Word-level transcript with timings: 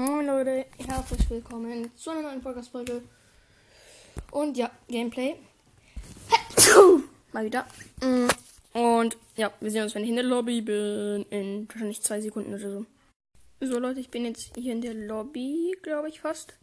Moin 0.00 0.24
Leute, 0.24 0.64
herzlich 0.78 1.28
willkommen 1.28 1.94
zu 1.94 2.08
einer 2.08 2.22
neuen 2.22 2.40
Podcast-Folge. 2.40 3.02
Und 4.30 4.56
ja, 4.56 4.70
Gameplay. 4.88 5.36
Mal 7.34 7.44
wieder. 7.44 7.66
Und 8.72 9.18
ja, 9.36 9.52
wir 9.60 9.70
sehen 9.70 9.82
uns, 9.82 9.94
wenn 9.94 10.04
ich 10.04 10.08
in 10.08 10.14
der 10.16 10.24
Lobby 10.24 10.62
bin. 10.62 11.26
In 11.28 11.68
wahrscheinlich 11.68 12.00
zwei 12.00 12.18
Sekunden 12.18 12.54
oder 12.54 12.70
so. 12.70 12.86
So 13.60 13.78
Leute, 13.78 14.00
ich 14.00 14.08
bin 14.08 14.24
jetzt 14.24 14.56
hier 14.56 14.72
in 14.72 14.80
der 14.80 14.94
Lobby, 14.94 15.76
glaube 15.82 16.08
ich 16.08 16.22
fast. 16.22 16.54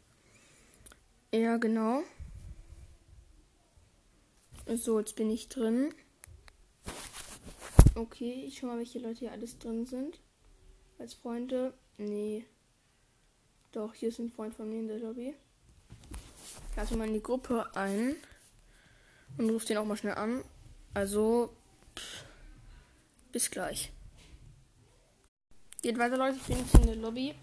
Ja, 1.31 1.57
genau. 1.57 2.01
So, 4.65 4.97
jetzt 4.97 5.15
bin 5.15 5.29
ich 5.29 5.47
drin. 5.47 5.93
Okay, 7.93 8.45
ich 8.47 8.57
schau 8.57 8.65
mal, 8.65 8.79
welche 8.79 8.97
Leute 8.97 9.19
hier 9.19 9.31
alles 9.31 9.59
drin 9.59 9.85
sind. 9.85 10.19
Als 10.97 11.13
Freunde. 11.13 11.75
Nee. 11.99 12.43
Doch, 13.77 13.93
hier 13.93 14.09
ist 14.09 14.17
ein 14.17 14.31
Freund 14.31 14.55
von 14.55 14.67
mir 14.67 14.79
in 14.79 14.87
der 14.87 14.97
Lobby. 14.97 15.35
Ich 16.71 16.75
lasse 16.75 16.97
mal 16.97 17.07
in 17.07 17.13
die 17.13 17.21
Gruppe 17.21 17.69
ein. 17.75 18.15
Und 19.37 19.51
rufe 19.51 19.67
den 19.67 19.77
auch 19.77 19.85
mal 19.85 19.95
schnell 19.95 20.15
an. 20.15 20.43
Also, 20.95 21.51
pff, 21.95 22.23
bis 23.31 23.51
gleich. 23.51 23.91
Geht 25.83 25.99
weiter, 25.99 26.17
Leute. 26.17 26.37
Ich 26.37 26.47
bin 26.47 26.57
jetzt 26.57 26.73
in 26.73 26.87
der 26.87 26.95
Lobby. 26.95 27.35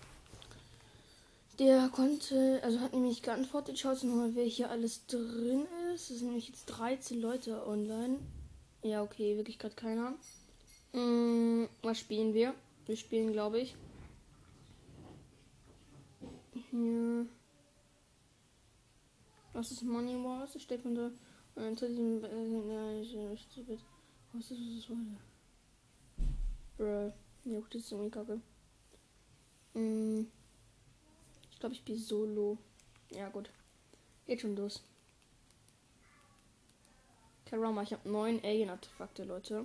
Der 1.61 1.89
konnte, 1.91 2.61
also 2.65 2.81
hat 2.81 2.95
nämlich 2.95 3.23
geantwortet. 3.23 3.79
Schaut 3.79 4.03
mal, 4.03 4.35
wer 4.35 4.45
hier 4.45 4.71
alles 4.71 5.07
drin 5.07 5.69
ist. 5.95 6.11
Es 6.11 6.19
sind 6.19 6.27
nämlich 6.27 6.49
jetzt 6.49 6.67
13 6.67 7.21
Leute 7.21 7.65
online. 7.65 8.19
Ja, 8.83 9.05
okay, 9.05 9.37
wirklich 9.37 9.61
gerade 9.61 9.77
keiner. 9.77 10.15
Hm, 10.95 11.69
was 11.83 12.01
spielen 12.01 12.35
wir? 12.35 12.55
Wir 12.87 12.97
spielen, 12.97 13.33
glaube 13.33 13.61
ich. 13.61 13.77
Hier. 16.75 17.29
Was 19.53 19.71
ist 19.71 19.85
Money 19.85 20.17
Wars? 20.25 20.55
Das 20.55 20.63
steht 20.63 20.83
von 20.83 20.97
der. 20.97 21.13
Unter 21.55 21.87
diesem. 21.89 22.21
Was 22.21 23.39
ist 23.39 23.69
das? 23.69 23.79
Was 24.33 24.51
ist 24.51 24.89
heute? 24.89 24.99
Bruh. 26.77 27.13
Ja, 27.45 27.61
gut, 27.61 27.73
das 27.73 27.83
ist 27.83 27.93
irgendwie 27.93 28.11
kacke. 28.11 28.41
Hm. 29.75 30.27
Ich 31.53 31.61
glaube, 31.61 31.75
ich 31.75 31.79
spiele 31.79 31.99
Solo. 31.99 32.59
Ja, 33.13 33.29
gut. 33.29 33.51
Geht 34.27 34.41
schon 34.41 34.57
los. 34.57 34.83
Karama, 37.45 37.83
ich 37.83 37.93
habe 37.93 38.09
neun 38.09 38.41
Alien-Artefakte, 38.43 39.23
Leute. 39.23 39.65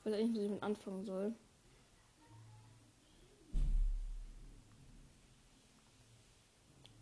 Ich 0.00 0.06
weiß 0.06 0.14
nicht, 0.14 0.34
was 0.34 0.42
ich 0.42 0.50
mit 0.50 0.62
anfangen 0.64 1.04
soll. 1.04 1.36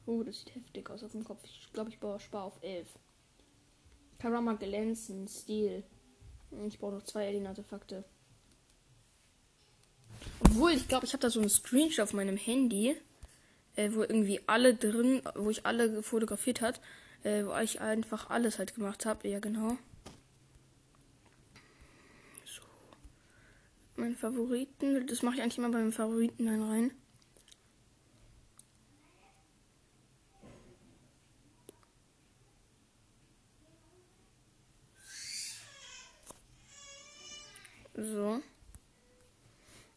Oh, 0.08 0.22
das 0.22 0.38
sieht 0.38 0.54
heftig 0.54 0.88
aus 0.88 1.04
auf 1.04 1.12
dem 1.12 1.22
Kopf. 1.22 1.44
Ich 1.44 1.70
glaube, 1.74 1.90
ich 1.90 1.98
baue 1.98 2.18
Spar 2.18 2.44
auf 2.44 2.62
11. 2.62 2.88
Karama 4.18 4.54
glänzen, 4.54 5.28
Stil. 5.28 5.82
Ich 6.66 6.78
brauche 6.78 6.94
noch 6.94 7.02
zwei 7.02 7.28
Alien-Artefakte. 7.28 8.04
Obwohl, 10.40 10.70
ich 10.70 10.88
glaube, 10.88 11.04
ich 11.04 11.12
habe 11.12 11.20
da 11.20 11.28
so 11.28 11.40
einen 11.40 11.50
Screenshot 11.50 12.04
auf 12.04 12.14
meinem 12.14 12.38
Handy, 12.38 12.96
äh, 13.76 13.90
wo 13.92 14.00
irgendwie 14.00 14.40
alle 14.46 14.74
drin, 14.74 15.20
wo 15.34 15.50
ich 15.50 15.66
alle 15.66 16.02
fotografiert 16.02 16.62
hat, 16.62 16.80
äh, 17.22 17.44
wo 17.44 17.54
ich 17.58 17.82
einfach 17.82 18.30
alles 18.30 18.58
halt 18.58 18.74
gemacht 18.74 19.04
habe. 19.04 19.28
Ja, 19.28 19.40
genau. 19.40 19.76
So. 22.46 22.62
Mein 23.96 24.16
Favoriten, 24.16 25.06
das 25.06 25.20
mache 25.20 25.34
ich 25.34 25.42
eigentlich 25.42 25.58
immer 25.58 25.68
bei 25.68 25.80
meinen 25.80 25.92
Favoriten 25.92 26.46
dann 26.46 26.62
rein. 26.62 26.92
So. 37.98 38.40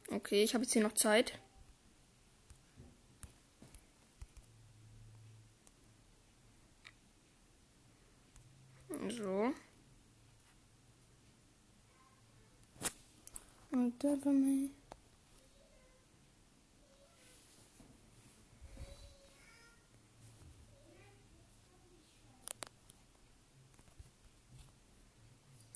Okay, 0.09 0.44
ich 0.44 0.56
habe 0.56 0.63
jetzt 0.63 0.73
hier 0.73 0.81
noch 0.81 0.94
Zeit. 0.94 1.38
So. 9.07 9.53
Und 13.72 14.03
da 14.03 14.09
war 14.25 14.34
mein. 14.34 14.72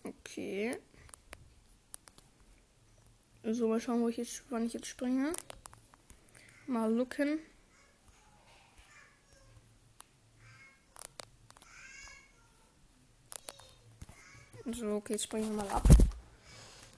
Okay. 0.03 0.79
So, 3.55 3.69
mal 3.69 3.79
schauen, 3.79 4.01
wo 4.01 4.09
ich 4.09 4.17
jetzt, 4.17 4.43
wann 4.49 4.65
ich 4.65 4.73
jetzt 4.73 4.87
springe. 4.87 5.31
Mal 6.67 6.93
looken. 6.93 7.39
So, 14.73 14.95
okay, 14.95 15.13
jetzt 15.13 15.23
springen 15.23 15.51
wir 15.51 15.63
mal 15.63 15.69
ab. 15.69 15.87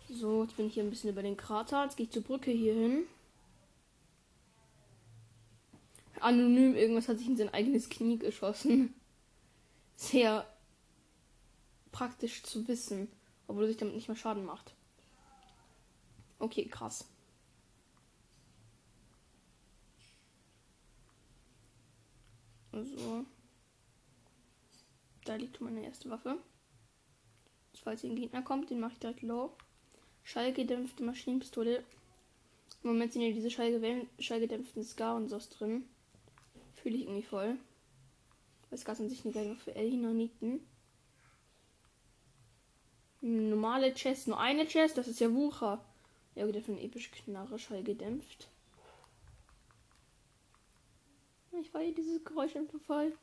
So, 0.10 0.46
jetzt 0.46 0.58
bin 0.58 0.66
ich 0.66 0.74
hier 0.74 0.84
ein 0.84 0.90
bisschen 0.90 1.12
über 1.12 1.22
den 1.22 1.38
Krater. 1.38 1.84
Jetzt 1.84 1.96
gehe 1.96 2.08
ich 2.08 2.12
zur 2.12 2.24
Brücke 2.24 2.50
hier 2.50 2.74
hin. 2.74 3.04
Anonym, 6.20 6.74
irgendwas 6.74 7.08
hat 7.08 7.20
sich 7.20 7.28
in 7.28 7.38
sein 7.38 7.54
eigenes 7.54 7.88
Knie 7.88 8.18
geschossen. 8.18 8.96
Sehr 9.96 10.52
praktisch 11.92 12.42
zu 12.42 12.68
wissen, 12.68 13.12
obwohl 13.46 13.66
er 13.66 13.68
sich 13.68 13.78
damit 13.78 13.94
nicht 13.94 14.08
mehr 14.08 14.18
Schaden 14.18 14.44
macht. 14.44 14.74
Okay, 16.40 16.66
krass. 16.68 17.06
So. 22.72 23.26
Da 25.26 25.36
liegt 25.36 25.60
meine 25.62 25.84
erste 25.84 26.10
Waffe. 26.10 26.38
Falls 27.84 28.02
hier 28.02 28.10
ein 28.10 28.16
Gegner 28.16 28.42
kommt, 28.42 28.70
den 28.70 28.80
mache 28.80 28.94
ich 28.94 29.00
direkt 29.00 29.22
low. 29.22 29.52
Schallgedämpfte 30.24 31.04
Maschinenpistole. 31.04 31.84
Im 32.84 32.90
Moment 32.90 33.14
sind 33.14 33.22
ja 33.22 33.32
diese 33.32 33.50
schallgedämpften 33.50 34.84
Scar 34.84 35.16
und 35.16 35.30
so 35.30 35.40
drin. 35.58 35.88
Fühle 36.76 36.98
ich 36.98 37.04
irgendwie 37.04 37.24
voll. 37.24 37.58
Weil 38.70 38.78
Scar 38.78 38.96
sind 38.96 39.10
sich 39.10 39.24
eine 39.24 39.34
geile 39.34 39.52
Waffe. 39.52 39.74
Elhinaniten. 39.74 40.60
Normale 43.22 43.94
Chest, 43.94 44.28
nur 44.28 44.40
eine 44.40 44.66
Chest, 44.68 44.98
das 44.98 45.08
ist 45.08 45.20
ja 45.20 45.34
Wucher. 45.34 45.84
Ja, 46.38 46.48
wieder 46.48 46.62
für 46.62 46.72
eine 46.72 46.84
epische 46.84 47.10
Knarre, 47.10 47.58
Schall 47.58 47.82
gedämpft. 47.82 48.48
Ich 51.60 51.72
feiere 51.72 51.96
dieses 51.96 52.24
Geräusch 52.24 52.56
einfach 52.56 52.80
voll. 52.82 53.18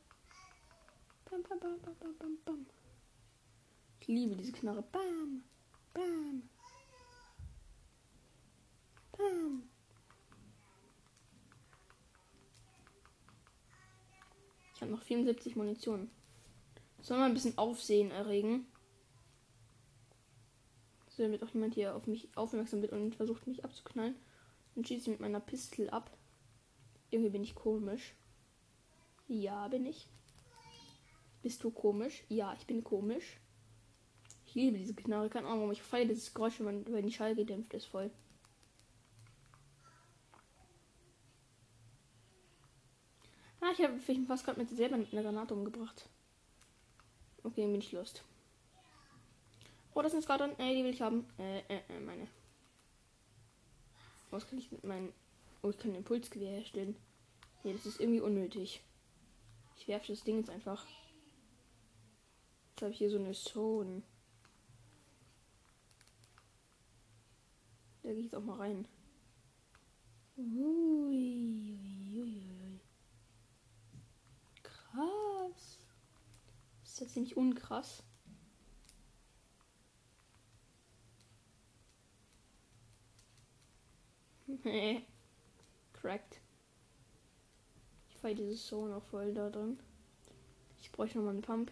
Bam, 1.31 1.45
bam, 1.45 1.61
bam, 1.61 1.81
bam, 1.81 2.17
bam, 2.19 2.39
bam. 2.45 2.67
Ich 4.01 4.09
liebe 4.09 4.35
diese 4.35 4.51
Knarre. 4.51 4.83
Bam, 4.91 5.45
bam, 5.93 6.43
bam. 9.13 9.63
Ich 14.75 14.81
habe 14.81 14.91
noch 14.91 15.03
74 15.03 15.55
Munition. 15.55 16.11
Soll 17.01 17.19
mal 17.19 17.27
ein 17.27 17.35
bisschen 17.35 17.57
Aufsehen 17.59 18.11
erregen. 18.11 18.67
So, 21.17 21.23
damit 21.23 21.45
auch 21.45 21.55
niemand 21.55 21.75
hier 21.75 21.95
auf 21.95 22.09
mich 22.09 22.29
aufmerksam 22.37 22.83
wird 22.83 22.93
und 22.93 23.15
versucht 23.15 23.47
mich 23.47 23.65
abzuknallen. 23.65 24.17
Dann 24.75 24.85
schieße 24.85 25.03
ich 25.03 25.09
mit 25.09 25.21
meiner 25.21 25.39
Pistole 25.39 25.93
ab. 25.93 26.11
Irgendwie 27.11 27.31
bin 27.31 27.45
ich 27.45 27.55
komisch. 27.55 28.15
Ja, 29.29 29.69
bin 29.69 29.87
ich. 29.87 30.09
Bist 31.43 31.63
du 31.63 31.71
komisch? 31.71 32.25
Ja, 32.29 32.53
ich 32.59 32.67
bin 32.67 32.83
komisch. 32.83 33.39
Ich 34.47 34.55
liebe 34.55 34.77
diese 34.77 34.95
Knarre. 34.95 35.31
Keine 35.31 35.47
Ahnung, 35.47 35.61
warum 35.61 35.73
ich 35.73 35.83
feiere 35.83 36.07
dieses 36.07 36.35
Geräusch, 36.35 36.59
wenn, 36.59 36.85
wenn 36.93 37.07
die 37.07 37.13
Schall 37.13 37.37
gedämpft 37.37 37.75
ist 37.75 37.85
voll. 37.85 38.11
Ah, 43.61 43.71
ich 43.73 43.85
habe 43.85 43.99
fast 44.27 44.45
gerade 44.45 44.59
mit 44.59 44.69
selber 44.69 44.97
mit 44.97 45.13
einer 45.13 45.23
Granate 45.23 45.55
umgebracht. 45.55 46.09
Okay, 47.45 47.67
bin 47.67 47.77
ich 47.77 47.93
lust. 47.93 48.25
Oh, 49.95 50.03
das 50.03 50.13
ist 50.13 50.17
eine 50.17 50.23
Skadron. 50.23 50.59
Äh, 50.59 50.75
die 50.75 50.85
will 50.85 50.93
ich 50.93 51.01
haben. 51.01 51.27
Äh, 51.39 51.61
äh, 51.61 51.81
äh, 51.89 52.01
meine. 52.01 52.27
Was 54.31 54.47
kann 54.49 54.59
ich 54.59 54.71
mit 54.73 54.83
meinen. 54.83 55.13
Oh, 55.63 55.71
ich 55.71 55.79
kann 55.79 55.93
ein 55.93 55.99
Impulsgewehr 55.99 56.51
herstellen. 56.51 56.97
Nee, 57.63 57.73
das 57.73 57.87
ist 57.87 58.01
irgendwie 58.01 58.21
unnötig. 58.21 58.83
Ich 59.79 59.87
werfe 59.87 60.09
das 60.09 60.25
Ding 60.25 60.39
jetzt 60.39 60.51
einfach. 60.51 60.85
Jetzt 62.71 62.83
habe 62.83 62.91
ich 62.91 62.99
hier 62.99 63.11
so 63.11 63.19
eine 63.19 63.33
Zone. 63.33 64.03
Da 68.03 68.11
gehe 68.11 68.19
ich 68.19 68.25
jetzt 68.25 68.35
auch 68.35 68.43
mal 68.43 68.59
rein. 68.59 68.87
Ui, 70.37 70.45
ui, 70.57 72.21
ui, 72.21 72.81
Krass. 74.63 75.79
Das 76.83 76.93
ist 76.93 77.01
ja 77.01 77.07
ziemlich 77.07 77.37
unkrass. 77.37 78.03
Nee. 84.67 85.05
Cracked. 85.93 86.41
Ich 88.09 88.17
fahre 88.17 88.35
dieses 88.35 88.67
so 88.67 88.87
noch 88.87 89.03
voll 89.03 89.35
da 89.35 89.51
drin. 89.51 89.79
Ich 90.81 90.91
bräuchte 90.91 91.19
noch 91.19 91.27
mal 91.27 91.33
einen 91.33 91.43
Pump. 91.43 91.71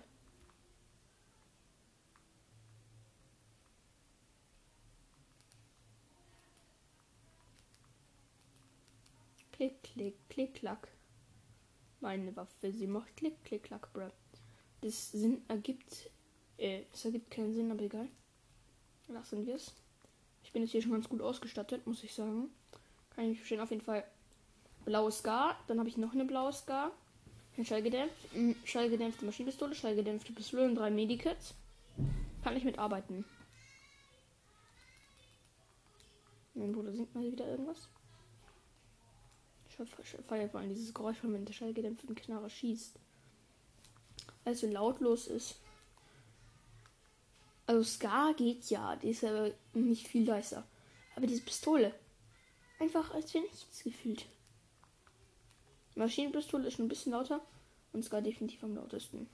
Klick, 9.53 9.83
klick, 9.83 10.29
klick, 10.29 10.55
klack. 10.55 10.89
Meine 12.01 12.35
Waffe, 12.37 12.73
sie 12.73 12.87
macht 12.87 13.17
klick, 13.17 13.43
klick, 13.45 13.63
klack, 13.63 13.91
bruh. 13.95 14.11
Das 14.83 15.13
Sinn 15.13 15.41
ergibt, 15.49 16.11
äh, 16.59 16.83
es 16.93 17.05
ergibt 17.07 17.31
keinen 17.31 17.55
Sinn, 17.55 17.71
aber 17.71 17.85
egal. 17.85 18.09
Lassen 19.09 19.47
wir 19.47 19.55
es. 19.55 19.73
Ich 20.43 20.53
bin 20.53 20.63
jetzt 20.63 20.73
hier 20.73 20.83
schon 20.83 20.93
ganz 20.93 21.09
gut 21.09 21.23
ausgestattet, 21.23 21.87
muss 21.87 22.05
ich 22.05 22.13
sagen. 22.13 22.51
Kann 23.15 23.25
ich 23.25 23.31
mich 23.31 23.39
verstehen. 23.39 23.61
Auf 23.61 23.71
jeden 23.71 23.83
Fall 23.83 24.05
blaues 24.85 25.19
Scar. 25.19 25.57
Dann 25.69 25.79
habe 25.79 25.89
ich 25.89 25.97
noch 25.97 26.13
eine 26.13 26.25
blaue 26.25 26.53
Scar. 26.53 26.93
Ein 27.57 27.67
Schallgedämpft, 27.67 28.17
Schallgedämpfte 28.65 29.27
Maschinenpistole, 29.27 29.75
Schallgedämpfte 29.75 30.33
Pistole 30.33 30.65
und 30.65 30.75
drei 30.75 30.91
Medikits. 30.91 31.55
Kann 32.43 32.57
ich 32.57 32.65
mitarbeiten. 32.65 33.25
Mein 36.55 36.73
Bruder 36.73 36.93
singt 36.93 37.15
mal 37.15 37.31
wieder 37.31 37.47
irgendwas. 37.47 37.89
Ich 39.69 39.77
feiere 40.27 40.49
vor 40.49 40.61
allem 40.61 40.71
dieses 40.71 40.93
Geräusch, 40.93 41.19
wenn 41.23 41.45
der 41.45 41.53
schallgedämpfte 41.53 42.15
Knarre 42.15 42.51
schießt. 42.51 42.99
Weil 44.45 44.53
es 44.53 44.61
so 44.61 44.67
lautlos 44.67 45.27
ist. 45.27 45.57
Also 47.67 47.85
Scar 47.85 48.35
geht 48.35 48.65
ja, 48.71 48.97
die 48.97 49.11
ist 49.11 49.25
aber 49.25 49.53
nicht 49.73 50.09
viel 50.09 50.27
leiser. 50.27 50.65
Aber 51.17 51.27
diese 51.27 51.43
Pistole, 51.43 51.95
einfach 52.83 53.15
als 53.15 53.33
wäre 53.33 53.45
nichts 53.45 53.83
gefühlt. 53.85 54.27
Maschinenpistole 55.95 56.67
ist 56.67 56.75
schon 56.75 56.87
ein 56.87 56.89
bisschen 56.89 57.13
lauter 57.13 57.41
und 57.93 58.05
Scar 58.05 58.21
definitiv 58.21 58.63
am 58.65 58.75
lautesten. 58.75 59.29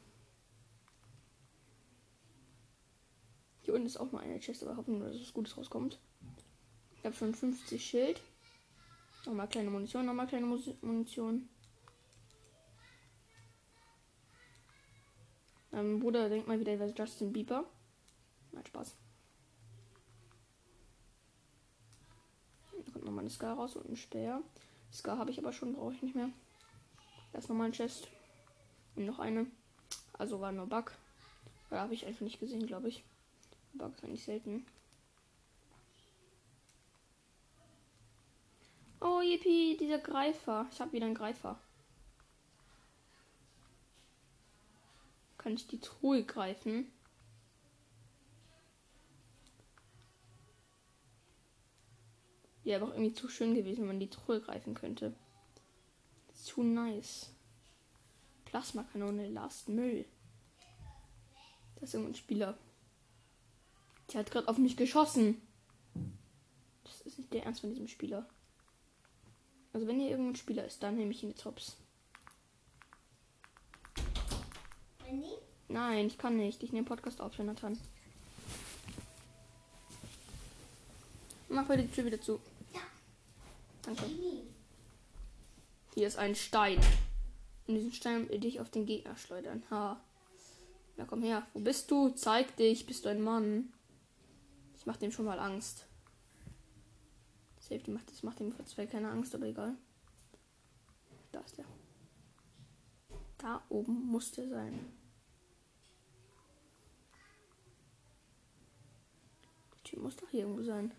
Hier 3.62 3.75
unten 3.75 3.87
ist 3.87 3.97
auch 3.97 4.12
mal 4.12 4.23
eine 4.23 4.39
Chest, 4.41 4.62
aber 4.62 4.77
hoffen 4.77 5.00
wir, 5.00 5.09
dass 5.09 5.21
was 5.21 5.33
Gutes 5.33 5.56
rauskommt. 5.56 5.99
Ich 6.99 7.05
habe 7.05 7.15
schon 7.15 7.35
50 7.35 7.83
Schild. 7.83 8.21
Nochmal 9.25 9.49
kleine 9.49 9.71
Munition, 9.71 10.06
nochmal 10.06 10.27
kleine 10.27 10.47
Munition. 10.83 11.49
Mein 15.71 16.00
Bruder 16.00 16.29
denkt 16.29 16.49
mal 16.49 16.59
wieder, 16.61 16.73
er 16.73 16.81
wäre 16.81 16.95
Justin 16.97 17.33
Bieber. 17.33 17.65
Nein, 18.53 18.67
Spaß. 18.67 18.97
Da 22.73 22.93
kommt 22.93 22.97
nochmal 23.08 23.22
eine 23.22 23.31
Scar 23.31 23.56
raus 23.56 23.76
und 23.76 23.88
ein 23.88 23.96
Speer. 23.96 24.43
Scar 24.93 25.19
habe 25.19 25.31
ich 25.31 25.38
aber 25.38 25.52
schon, 25.52 25.75
brauche 25.75 25.94
ich 25.94 26.02
nicht 26.02 26.14
mehr. 26.14 26.31
Da 27.32 27.38
ist 27.38 27.49
nochmal 27.49 27.66
ein 27.66 27.72
Chest. 27.72 28.08
Und 28.96 29.06
noch 29.06 29.19
eine. 29.19 29.46
Also 30.12 30.40
war 30.40 30.52
nur 30.52 30.66
Bug. 30.66 30.93
Da 31.70 31.81
habe 31.81 31.94
ich 31.94 32.06
einfach 32.06 32.22
nicht 32.22 32.40
gesehen, 32.40 32.66
glaube 32.66 32.88
ich. 32.88 33.05
Bug 33.75 33.93
ist 33.94 34.05
eigentlich 34.05 34.25
selten. 34.25 34.66
Oh, 39.00 39.20
yippie, 39.20 39.76
dieser 39.78 39.99
Greifer. 39.99 40.66
Ich 40.72 40.81
habe 40.81 40.93
wieder 40.93 41.06
einen 41.06 41.14
Greifer. 41.14 41.58
Kann 45.38 45.54
ich 45.54 45.66
die 45.69 45.81
Truhe 45.81 46.25
greifen? 46.25 46.90
Wäre 52.69 52.82
aber 52.82 52.93
auch 52.93 52.97
irgendwie 52.97 53.15
zu 53.15 53.31
schön 53.31 53.55
gewesen, 53.55 53.81
wenn 53.81 53.87
man 53.87 53.99
die 53.99 54.11
Truhe 54.11 54.43
greifen 54.43 54.75
könnte. 54.75 55.15
Zu 56.35 56.62
nice. 56.62 57.31
Plasmakanone, 58.44 59.26
Last 59.31 59.70
Müll. 59.70 60.05
Das 61.76 61.88
ist 61.88 61.94
irgendein 61.94 62.17
Spieler. 62.17 62.59
Der 64.12 64.20
hat 64.20 64.31
gerade 64.31 64.49
auf 64.49 64.59
mich 64.59 64.76
geschossen. 64.76 65.41
Das 66.85 67.00
ist 67.00 67.17
nicht 67.17 67.32
der 67.32 67.44
Ernst 67.44 67.62
von 67.62 67.70
diesem 67.70 67.88
Spieler. 67.88 68.29
Also 69.73 69.87
wenn 69.87 69.99
hier 69.99 70.11
irgendein 70.11 70.37
Spieler 70.37 70.67
ist, 70.67 70.82
dann 70.82 70.97
nehme 70.97 71.12
ich 71.12 71.23
ihn 71.23 71.31
jetzt 71.31 71.47
hops. 71.47 71.79
Nein, 75.69 76.06
ich 76.06 76.19
kann 76.19 76.37
nicht. 76.37 76.62
Ich 76.62 76.73
nehme 76.73 76.85
Podcast 76.85 77.23
auf, 77.23 77.32
Jonathan. 77.32 77.79
Mach 81.49 81.67
bitte 81.67 81.85
die 81.85 81.93
Tür 81.93 82.05
wieder 82.05 82.21
zu. 82.21 82.38
Danke. 83.82 84.04
Hier 85.94 86.06
ist 86.06 86.19
ein 86.19 86.34
Stein. 86.34 86.78
Und 87.66 87.75
diesen 87.75 87.92
Stein 87.92 88.28
will 88.28 88.44
ich 88.44 88.60
auf 88.60 88.70
den 88.70 88.86
Gegner 88.86 89.16
schleudern. 89.16 89.62
Ha. 89.70 90.00
Na 90.96 91.04
komm 91.04 91.22
her. 91.22 91.46
Wo 91.54 91.60
bist 91.60 91.90
du? 91.90 92.10
Zeig 92.10 92.56
dich. 92.56 92.86
Bist 92.86 93.04
du 93.04 93.08
ein 93.08 93.20
Mann? 93.20 93.72
Ich 94.76 94.86
mach 94.86 94.96
dem 94.96 95.12
schon 95.12 95.25
mal 95.25 95.38
Angst. 95.38 95.86
Safety 97.60 97.90
macht 97.90 98.10
das 98.10 98.22
macht 98.22 98.38
für 98.38 98.64
zwei 98.64 98.86
keine 98.86 99.10
Angst, 99.10 99.34
aber 99.34 99.46
egal. 99.46 99.75
Da 101.32 101.40
ist 101.40 101.58
er. 101.58 101.66
Da 103.36 103.62
oben 103.69 104.06
muss 104.06 104.32
der 104.32 104.48
sein. 104.48 104.92
Die 109.76 109.82
Tür 109.82 110.02
muss 110.02 110.16
doch 110.16 110.28
hier 110.30 110.40
irgendwo 110.40 110.62
sein. 110.62 110.92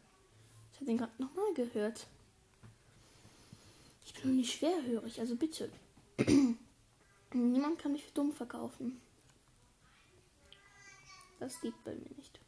Ich 0.72 0.78
habe 0.78 0.86
den 0.86 0.98
gerade 0.98 1.22
nochmal 1.22 1.54
gehört. 1.56 2.08
Ich 4.10 4.24
bin 4.24 4.38
nicht 4.38 4.58
schwerhörig, 4.58 5.20
also 5.20 5.36
bitte. 5.36 5.72
Niemand 7.34 7.78
kann 7.78 7.92
mich 7.92 8.04
für 8.04 8.12
dumm 8.12 8.34
verkaufen. 8.34 9.00
Das 11.40 11.62
geht 11.62 11.76
bei 11.84 11.94
mir 11.94 12.10
nicht. 12.18 12.40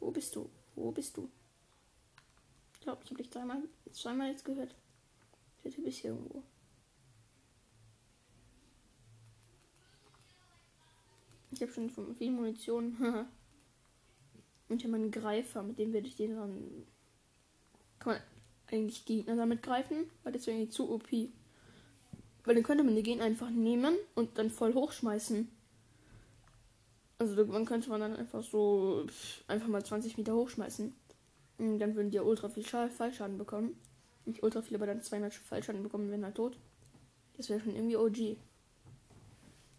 Wo 0.00 0.10
bist 0.10 0.34
du? 0.34 0.50
Wo 0.74 0.90
bist 0.90 1.16
du? 1.16 1.30
Ich 2.74 2.80
glaube, 2.80 3.02
ich 3.04 3.10
habe 3.10 3.22
dich 3.22 3.30
dreimal, 3.30 3.62
zweimal 3.92 4.28
jetzt 4.28 4.44
gehört. 4.44 4.74
Der 5.62 5.70
Typ 5.70 5.86
ist 5.86 5.98
hier 5.98 6.10
irgendwo. 6.10 6.42
Ich 11.52 11.62
habe 11.62 11.72
schon 11.72 12.16
viel 12.16 12.32
Munition. 12.32 12.96
Und 14.68 14.78
ich 14.78 14.82
habe 14.82 14.92
meinen 14.92 15.12
Greifer, 15.12 15.62
mit 15.62 15.78
dem 15.78 15.92
werde 15.92 16.08
ich 16.08 16.16
den 16.16 16.34
dann. 16.34 16.86
Kann 18.00 18.14
man 18.14 18.31
eigentlich 18.72 19.04
Gegner 19.04 19.36
damit 19.36 19.62
greifen, 19.62 20.10
weil 20.22 20.32
das 20.32 20.46
wäre 20.46 20.56
irgendwie 20.56 20.72
zu 20.72 20.90
OP. 20.90 21.10
Weil 22.44 22.54
dann 22.54 22.64
könnte 22.64 22.84
man 22.84 22.96
die 22.96 23.02
Gegner 23.02 23.24
einfach 23.24 23.50
nehmen 23.50 23.94
und 24.14 24.38
dann 24.38 24.50
voll 24.50 24.74
hochschmeißen. 24.74 25.48
Also 27.18 27.46
man 27.46 27.64
könnte 27.64 27.88
man 27.88 28.00
dann 28.00 28.16
einfach 28.16 28.42
so 28.42 29.06
einfach 29.46 29.68
mal 29.68 29.84
20 29.84 30.18
Meter 30.18 30.34
hochschmeißen. 30.34 30.92
Und 31.58 31.78
dann 31.78 31.94
würden 31.94 32.10
die 32.10 32.16
ja 32.16 32.22
ultra 32.22 32.48
viel 32.48 32.64
Fallschaden 32.64 33.38
bekommen. 33.38 33.76
Nicht 34.24 34.42
ultra 34.42 34.62
viel, 34.62 34.76
aber 34.76 34.86
dann 34.86 35.02
200 35.02 35.32
Fallschaden 35.32 35.82
bekommen, 35.82 36.10
wenn 36.10 36.24
halt 36.24 36.34
tot. 36.34 36.56
Das 37.36 37.48
wäre 37.48 37.60
schon 37.60 37.74
irgendwie 37.74 37.96
OG. 37.96 38.36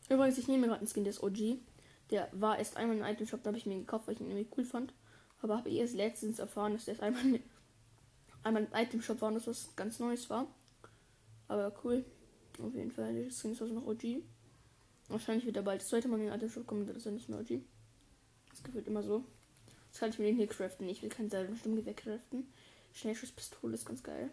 Übrigens, 0.10 0.38
ich 0.38 0.48
nehme 0.48 0.68
gerade 0.68 0.80
einen 0.80 0.88
Skin, 0.88 1.04
der 1.04 1.12
ist 1.12 1.24
OG. 1.24 1.58
Der 2.12 2.30
war 2.32 2.58
erst 2.58 2.78
einmal 2.78 2.98
in 2.98 3.04
Item 3.04 3.28
Shop, 3.28 3.42
da 3.44 3.50
habe 3.50 3.58
ich 3.58 3.66
mir 3.66 3.78
gekauft, 3.78 4.08
weil 4.08 4.16
ich 4.16 4.22
ihn 4.22 4.30
irgendwie 4.30 4.50
cool 4.58 4.66
fand. 4.66 4.94
Aber 5.42 5.58
habe 5.58 5.70
erst 5.70 5.96
letztens 5.96 6.40
erfahren, 6.40 6.74
dass 6.74 6.86
der 6.86 6.94
erst 6.94 7.04
einmal, 7.04 7.40
einmal 8.44 8.64
im 8.64 8.74
Item 8.74 9.02
Shop 9.02 9.22
war 9.22 9.30
und 9.30 9.36
das 9.36 9.48
was 9.48 9.76
ganz 9.76 10.00
Neues 10.00 10.30
war. 10.30 10.48
Aber 11.48 11.74
cool. 11.84 12.06
Auf 12.60 12.74
jeden 12.76 12.92
Fall, 12.92 13.14
der 13.14 13.32
Skin 13.32 13.52
ist 13.52 13.62
also 13.62 13.74
noch 13.74 13.88
OG. 13.88 14.22
Wahrscheinlich 15.10 15.46
wird 15.46 15.58
er 15.58 15.64
bald 15.64 15.82
das 15.82 15.90
zweite 15.90 16.08
Mal 16.08 16.20
in 16.20 16.28
den 16.28 16.34
Item 16.34 16.50
Shop 16.50 16.68
kommen, 16.68 16.88
das 16.88 16.98
ist 16.98 17.06
ja 17.06 17.12
nicht 17.12 17.30
mehr 17.30 17.40
OG. 17.40 17.62
Das 18.52 18.64
gefühlt 18.64 18.88
immer 18.88 19.04
so. 19.04 19.24
Jetzt 19.88 20.00
kann 20.00 20.10
ich 20.10 20.20
mir 20.20 20.26
den 20.26 20.38
hier 20.38 20.48
craften. 20.48 20.88
Ich 20.90 21.02
will 21.02 21.10
kein 21.10 21.30
selben 21.30 21.56
Stimmgewehr 21.56 21.94
craften. 21.94 22.48
Schnellschusspistole 22.94 23.74
ist 23.74 23.86
ganz 23.86 24.02
geil. 24.02 24.32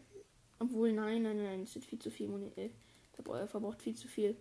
Obwohl, 0.59 0.93
nein, 0.93 1.23
nein, 1.23 1.43
nein, 1.43 1.63
es 1.63 1.75
wird 1.75 1.85
viel 1.85 1.99
zu 1.99 2.11
viel 2.11 2.29
Munition. 2.29 2.67
Äh, 2.67 2.71
der 3.19 3.49
verbraucht 3.49 3.83
viel 3.83 3.95
zu 3.95 4.09
viel. 4.09 4.37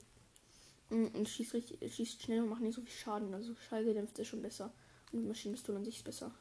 Mm, 0.90 1.08
und 1.08 1.28
schießt, 1.28 1.54
richtig, 1.54 1.94
schießt 1.94 2.22
schnell 2.22 2.42
und 2.42 2.50
macht 2.50 2.62
nicht 2.62 2.76
so 2.76 2.82
viel 2.82 2.92
Schaden. 2.92 3.34
Also 3.34 3.56
Schallgedämpft 3.56 4.20
ist 4.20 4.28
schon 4.28 4.42
besser. 4.42 4.74
Und 5.12 5.28
Maschinenpistole 5.28 5.78
an 5.78 5.86
sich 5.86 5.98
ist 5.98 6.04
besser. 6.04 6.32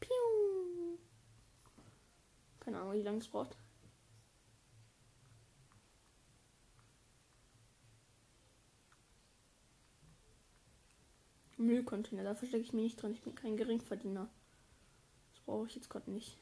Piu. 0.00 0.98
Keine 2.60 2.78
Ahnung, 2.78 2.89
wie 3.00 3.04
lange 3.04 3.18
es 3.18 3.28
braucht. 3.28 3.56
Müllcontainer, 11.56 12.24
da 12.24 12.34
verstecke 12.34 12.62
ich 12.62 12.72
mich 12.72 12.84
nicht 12.84 13.02
drin. 13.02 13.12
Ich 13.12 13.22
bin 13.22 13.34
kein 13.34 13.56
Geringverdiener. 13.56 14.28
Das 15.32 15.40
brauche 15.42 15.66
ich 15.66 15.74
jetzt 15.74 15.90
gerade 15.90 16.10
nicht. 16.10 16.38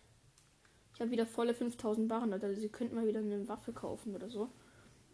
Ich 0.95 1.01
habe 1.01 1.11
wieder 1.11 1.27
volle 1.27 1.55
5000 1.55 2.09
Barren, 2.09 2.33
also 2.33 2.53
sie 2.53 2.69
könnten 2.69 2.97
mal 2.97 3.07
wieder 3.07 3.21
eine 3.21 3.47
Waffe 3.49 3.73
kaufen 3.73 4.15
oder 4.15 4.29
so. 4.29 4.51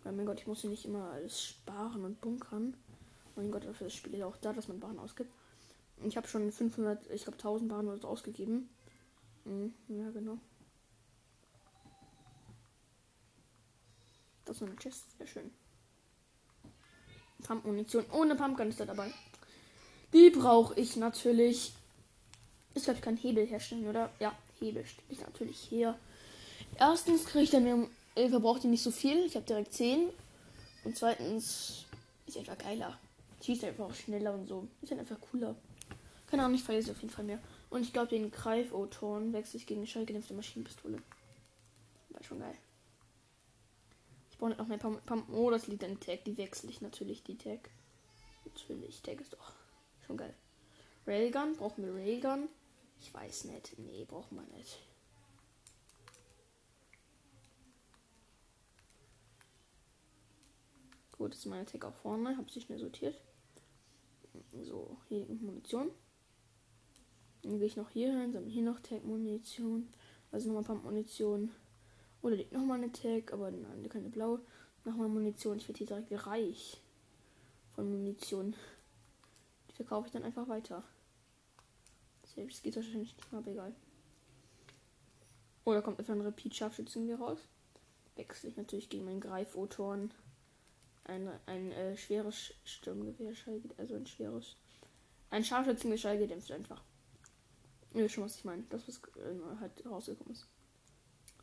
Weil, 0.03 0.13
mein 0.13 0.27
Gott, 0.27 0.41
ich 0.41 0.47
muss 0.47 0.63
hier 0.63 0.71
nicht 0.71 0.87
immer 0.87 1.11
alles 1.11 1.43
sparen 1.43 2.05
und 2.05 2.21
bunkern. 2.21 2.75
Mein 3.37 3.51
Gott, 3.51 3.65
dafür 3.65 3.87
ist 3.87 3.95
das 3.95 3.99
Spiel 4.01 4.19
ja 4.19 4.27
auch 4.27 4.37
da, 4.37 4.53
dass 4.53 4.69
man 4.69 4.81
Bahn 4.81 4.99
ausgibt. 4.99 5.31
Ich 6.03 6.17
habe 6.17 6.29
schon 6.29 6.51
500, 6.51 7.11
ich 7.11 7.23
glaube 7.25 7.39
1000 7.39 7.69
Bahnen 7.71 7.89
oder 7.89 7.99
so 7.99 8.09
ausgegeben. 8.09 8.69
Mhm, 9.45 9.75
ja, 9.89 10.11
genau. 10.11 10.39
Das 14.45 14.57
ist 14.57 14.63
eine 14.63 14.77
Chest, 14.77 15.05
sehr 15.19 15.27
schön. 15.27 15.51
Pump-Munition 17.43 18.05
ohne 18.13 18.35
Pumpgun 18.35 18.69
ist 18.69 18.81
da 18.81 18.85
dabei. 18.85 19.13
Die 20.13 20.31
brauche 20.31 20.79
ich 20.79 20.97
natürlich. 20.97 21.73
Ich 22.75 22.85
glaube, 22.85 22.99
ich 22.99 23.05
kann 23.05 23.17
Hebel 23.17 23.47
herstellen, 23.47 23.87
oder? 23.89 24.11
Ja, 24.19 24.37
Hebel 24.59 24.85
stelle 24.87 25.07
ich 25.11 25.21
natürlich 25.21 25.71
her. 25.71 25.99
Erstens 26.79 27.25
kriege 27.27 27.45
ich 27.45 27.51
dann 27.51 27.65
mehr, 27.65 27.87
äh, 28.15 28.29
verbraucht 28.29 28.65
die 28.65 28.69
nicht 28.69 28.83
so 28.83 28.91
viel. 28.91 29.25
Ich 29.27 29.37
habe 29.37 29.47
direkt 29.47 29.73
10. 29.75 30.09
Und 30.85 30.97
zweitens 30.97 31.85
ist 32.27 32.39
einfach 32.39 32.59
geiler. 32.59 32.99
Schießt 33.43 33.65
einfach 33.65 33.87
auch 33.87 33.95
schneller 33.95 34.35
und 34.35 34.47
so. 34.47 34.67
Ist 34.83 34.91
halt 34.91 35.01
einfach 35.01 35.21
cooler. 35.31 35.55
Keine 36.27 36.45
Ahnung, 36.45 36.57
ich 36.57 36.65
feiere 36.65 36.83
sie 36.83 36.91
auf 36.91 37.01
jeden 37.01 37.13
Fall 37.13 37.25
mehr. 37.25 37.39
Und 37.71 37.83
ich 37.83 37.93
glaube, 37.93 38.09
den 38.09 38.31
Greif-O-Torn 38.31 39.33
wechsle 39.33 39.59
ich 39.59 39.67
gegen 39.67 39.87
schallgedämpfte 39.87 40.35
Maschinenpistole. 40.35 40.99
War 42.11 42.23
schon 42.23 42.41
geil. 42.41 42.57
Ich 44.35 44.39
brauche 44.39 44.51
noch 44.51 44.67
mehr 44.67 44.79
Pump, 44.79 45.07
Pump. 45.07 45.29
Oh, 45.33 45.49
das 45.49 45.69
liegt 45.69 45.85
an 45.85 46.01
Tag. 46.01 46.25
Die 46.25 46.37
wechsle 46.37 46.69
ich 46.69 46.81
natürlich, 46.81 47.23
die 47.23 47.39
Tag. 47.39 47.71
Natürlich, 48.45 49.01
Tag 49.01 49.21
ist 49.21 49.33
doch 49.33 49.53
schon 50.05 50.17
geil. 50.17 50.35
Railgun, 51.07 51.55
brauchen 51.55 51.85
wir 51.85 51.95
Railgun? 51.95 52.49
Ich 52.99 53.15
weiß 53.15 53.45
nicht. 53.45 53.79
Nee, 53.79 54.05
brauchen 54.05 54.35
wir 54.35 54.57
nicht. 54.57 54.81
Gut, 61.13 61.33
ist 61.33 61.47
meine 61.47 61.65
Tag 61.65 61.85
auch 61.85 61.95
vorne. 61.95 62.37
Habe 62.37 62.51
sie 62.51 62.61
schnell 62.61 62.81
sortiert. 62.81 63.17
So, 64.63 64.97
hier 65.09 65.27
Munition. 65.27 65.93
Dann 67.43 67.59
gehe 67.59 67.69
ich 67.69 67.77
noch 67.77 67.91
hier 67.91 68.11
hin, 68.19 68.33
sammle 68.33 68.51
hier 68.51 68.65
noch 68.65 68.81
Tag-Munition. 68.81 69.95
Also 70.33 70.49
nochmal 70.49 70.65
Pump-Munition. 70.65 71.53
Oder 72.25 72.37
liegt 72.37 72.53
nochmal 72.53 72.79
eine 72.79 72.91
Tag, 72.91 73.35
aber 73.35 73.51
nein, 73.51 73.87
keine 73.91 74.09
blaue. 74.09 74.41
Nochmal 74.87 75.09
Munition. 75.09 75.59
Ich 75.59 75.69
werde 75.69 75.77
hier 75.77 75.87
direkt 75.87 76.27
reich 76.27 76.81
von 77.75 77.91
Munition. 77.91 78.57
Die 79.69 79.75
verkaufe 79.75 80.07
ich 80.07 80.13
dann 80.15 80.23
einfach 80.23 80.49
weiter. 80.49 80.83
Selbst 82.35 82.63
geht 82.63 82.77
wahrscheinlich 82.77 83.15
nicht 83.15 83.31
mal, 83.31 83.39
aber 83.39 83.51
egal. 83.51 83.75
Oder 85.67 85.83
kommt 85.83 85.99
einfach 85.99 86.15
ein 86.15 86.23
Repeat-Scharfschützengewehr 86.23 87.19
raus. 87.19 87.41
Wechsle 88.17 88.49
ich 88.49 88.57
natürlich 88.57 88.89
gegen 88.89 89.05
meinen 89.05 89.21
Greif-O-Torn. 89.21 90.11
Ein, 91.05 91.29
ein 91.45 91.73
äh, 91.73 91.95
schweres 91.95 92.55
Sturmgewehr, 92.65 93.35
also 93.77 93.97
ein 93.97 94.07
schweres. 94.07 94.57
Ein 95.29 95.45
Scharfschützengewehr 95.45 96.17
gedämpft 96.17 96.51
einfach. 96.53 96.83
Ja, 97.93 98.09
schon 98.09 98.25
was 98.25 98.37
ich 98.37 98.45
meine. 98.47 98.63
Das, 98.71 98.89
was 98.89 98.97
äh, 99.19 99.61
halt 99.61 99.85
rausgekommen 99.85 100.33
ist. 100.33 100.49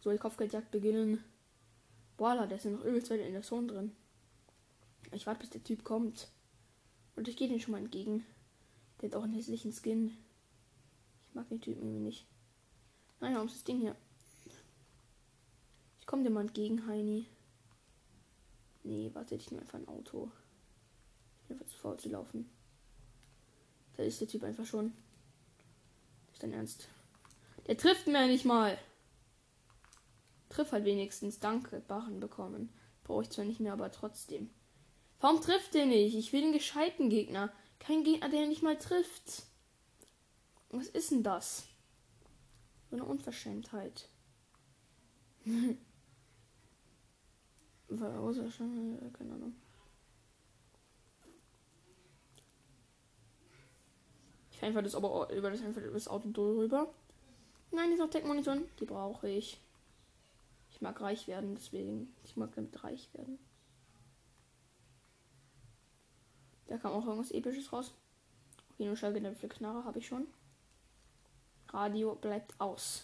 So, 0.01 0.11
die 0.11 0.17
Kopfgeldjagd 0.17 0.71
beginnen. 0.71 1.23
Boah, 2.17 2.35
da 2.35 2.55
ja 2.55 2.71
noch 2.71 2.83
übelst 2.83 3.09
weit 3.09 3.21
in 3.21 3.33
der 3.33 3.43
Zone 3.43 3.67
drin. 3.67 3.95
Ich 5.11 5.25
warte, 5.27 5.41
bis 5.41 5.51
der 5.51 5.63
Typ 5.63 5.83
kommt. 5.83 6.29
Und 7.15 7.27
ich 7.27 7.37
gehe 7.37 7.47
den 7.47 7.59
schon 7.59 7.71
mal 7.71 7.79
entgegen. 7.79 8.25
Der 8.99 9.09
hat 9.09 9.15
auch 9.15 9.23
einen 9.23 9.33
hässlichen 9.33 9.71
Skin. 9.71 10.17
Ich 11.29 11.35
mag 11.35 11.47
den 11.49 11.61
Typen 11.61 11.81
irgendwie 11.81 11.99
nicht. 11.99 12.25
Warum 13.19 13.47
ist 13.47 13.55
das 13.55 13.63
Ding 13.63 13.79
hier? 13.79 13.95
Ich 15.99 16.07
komme 16.07 16.23
dir 16.23 16.29
mal 16.29 16.41
entgegen, 16.41 16.87
Heini. 16.87 17.27
Nee, 18.83 19.11
warte, 19.13 19.35
ich 19.35 19.51
nehme 19.51 19.61
einfach 19.61 19.77
ein 19.77 19.87
Auto. 19.87 20.31
Ich 21.41 21.47
bin 21.47 21.57
einfach 21.57 21.71
zu 21.71 21.77
faul 21.77 21.97
zu 21.97 22.09
laufen. 22.09 22.49
Da 23.97 24.03
ist 24.03 24.19
der 24.19 24.27
Typ 24.27 24.43
einfach 24.43 24.65
schon. 24.65 24.93
Ist 26.33 26.41
dein 26.41 26.53
Ernst? 26.53 26.87
Der 27.67 27.77
trifft 27.77 28.07
mir 28.07 28.25
nicht 28.25 28.45
mal. 28.45 28.77
Triff 30.51 30.71
halt 30.71 30.85
wenigstens. 30.85 31.39
Danke. 31.39 31.81
Barren 31.87 32.19
bekommen. 32.19 32.69
Brauche 33.03 33.23
ich 33.23 33.29
zwar 33.29 33.45
nicht 33.45 33.59
mehr, 33.59 33.73
aber 33.73 33.91
trotzdem. 33.91 34.49
Warum 35.19 35.41
trifft 35.41 35.73
der 35.73 35.85
nicht? 35.85 36.15
Ich 36.15 36.33
will 36.33 36.43
einen 36.43 36.53
gescheiten 36.53 37.09
Gegner. 37.09 37.51
Kein 37.79 38.03
Gegner, 38.03 38.29
der 38.29 38.47
nicht 38.47 38.61
mal 38.61 38.77
trifft. 38.77 39.43
Was 40.69 40.87
ist 40.87 41.11
denn 41.11 41.23
das? 41.23 41.67
So 42.89 42.95
eine 42.97 43.05
Unverschämtheit. 43.05 44.09
War 47.87 48.19
außer 48.19 48.49
schon, 48.51 48.99
keine 49.13 49.33
Ahnung. 49.33 49.55
Ich 54.51 54.57
fahre 54.57 54.67
einfach 54.67 54.83
das, 54.83 54.93
über 54.93 55.49
das, 55.49 55.61
einfach 55.61 55.81
das 55.93 56.07
Auto 56.07 56.29
drüber. 56.31 56.93
Nein, 57.71 57.87
die 57.87 57.93
ist 57.93 57.99
noch 57.99 58.09
Tech-Munition. 58.09 58.65
Die 58.79 58.85
brauche 58.85 59.29
ich. 59.29 59.59
Ich 60.81 60.83
mag 60.83 60.99
reich 60.99 61.27
werden, 61.27 61.53
deswegen. 61.53 62.11
Ich 62.23 62.35
mag 62.37 62.55
damit 62.55 62.83
reich 62.83 63.13
werden. 63.13 63.37
Da 66.65 66.79
kam 66.79 66.93
auch 66.93 67.05
irgendwas 67.05 67.29
Episches 67.29 67.71
raus. 67.71 67.93
Okay, 68.71 68.87
nur 68.87 68.95
schallgedämpfte 68.97 69.47
Knarre 69.47 69.85
habe 69.85 69.99
ich 69.99 70.07
schon. 70.07 70.25
Radio 71.69 72.15
bleibt 72.15 72.59
aus. 72.59 73.03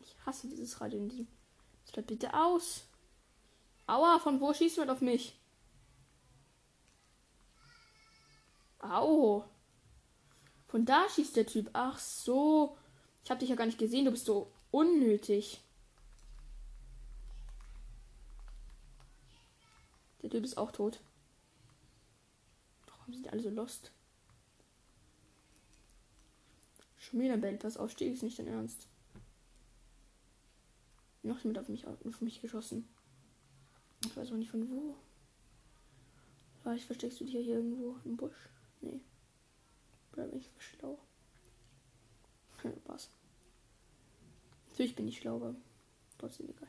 Ich 0.00 0.14
hasse 0.26 0.46
dieses 0.46 0.82
Radio 0.82 0.98
in 0.98 1.08
diesem. 1.08 1.28
Es 1.86 1.92
bleibt 1.92 2.08
bitte 2.08 2.34
aus. 2.34 2.88
Aua, 3.86 4.18
von 4.18 4.38
wo 4.38 4.52
schießt 4.52 4.76
man 4.76 4.90
auf 4.90 5.00
mich? 5.00 5.40
Au. 8.80 9.46
Von 10.66 10.84
da 10.84 11.08
schießt 11.08 11.36
der 11.36 11.46
Typ. 11.46 11.70
Ach 11.72 11.98
so. 11.98 12.76
Ich 13.24 13.30
habe 13.30 13.40
dich 13.40 13.48
ja 13.48 13.56
gar 13.56 13.64
nicht 13.64 13.78
gesehen. 13.78 14.04
Du 14.04 14.10
bist 14.10 14.26
so 14.26 14.52
unnötig. 14.70 15.63
Der 20.24 20.30
Typ 20.30 20.42
ist 20.42 20.56
auch 20.56 20.72
tot. 20.72 21.00
Warum 22.86 23.12
sind 23.12 23.26
die 23.26 23.28
alle 23.28 23.42
so 23.42 23.50
lost? 23.50 23.92
Schon 26.96 27.20
wieder 27.20 27.36
Band, 27.36 27.60
pass 27.60 27.76
auf, 27.76 27.90
stehe 27.90 28.10
ich 28.10 28.22
nicht 28.22 28.38
in 28.38 28.46
Ernst. 28.46 28.86
Noch 31.22 31.40
jemand 31.40 31.58
auf 31.58 31.68
mich, 31.68 31.86
auf 31.86 32.22
mich 32.22 32.40
geschossen. 32.40 32.88
Ich 34.06 34.16
weiß 34.16 34.32
auch 34.32 34.36
nicht 34.36 34.50
von 34.50 34.70
wo. 34.70 34.96
Vielleicht 36.62 36.86
versteckst 36.86 37.20
du 37.20 37.24
dich 37.24 37.34
hier 37.34 37.56
irgendwo 37.56 37.96
im 38.06 38.16
Busch. 38.16 38.48
Nee. 38.80 39.00
Bleib 40.12 40.32
ich 40.32 40.48
schlau. 40.56 40.98
Was? 42.86 43.10
Natürlich 44.70 44.96
bin 44.96 45.06
ich 45.06 45.18
schlau, 45.18 45.36
aber 45.36 45.54
trotzdem 46.16 46.48
egal. 46.48 46.68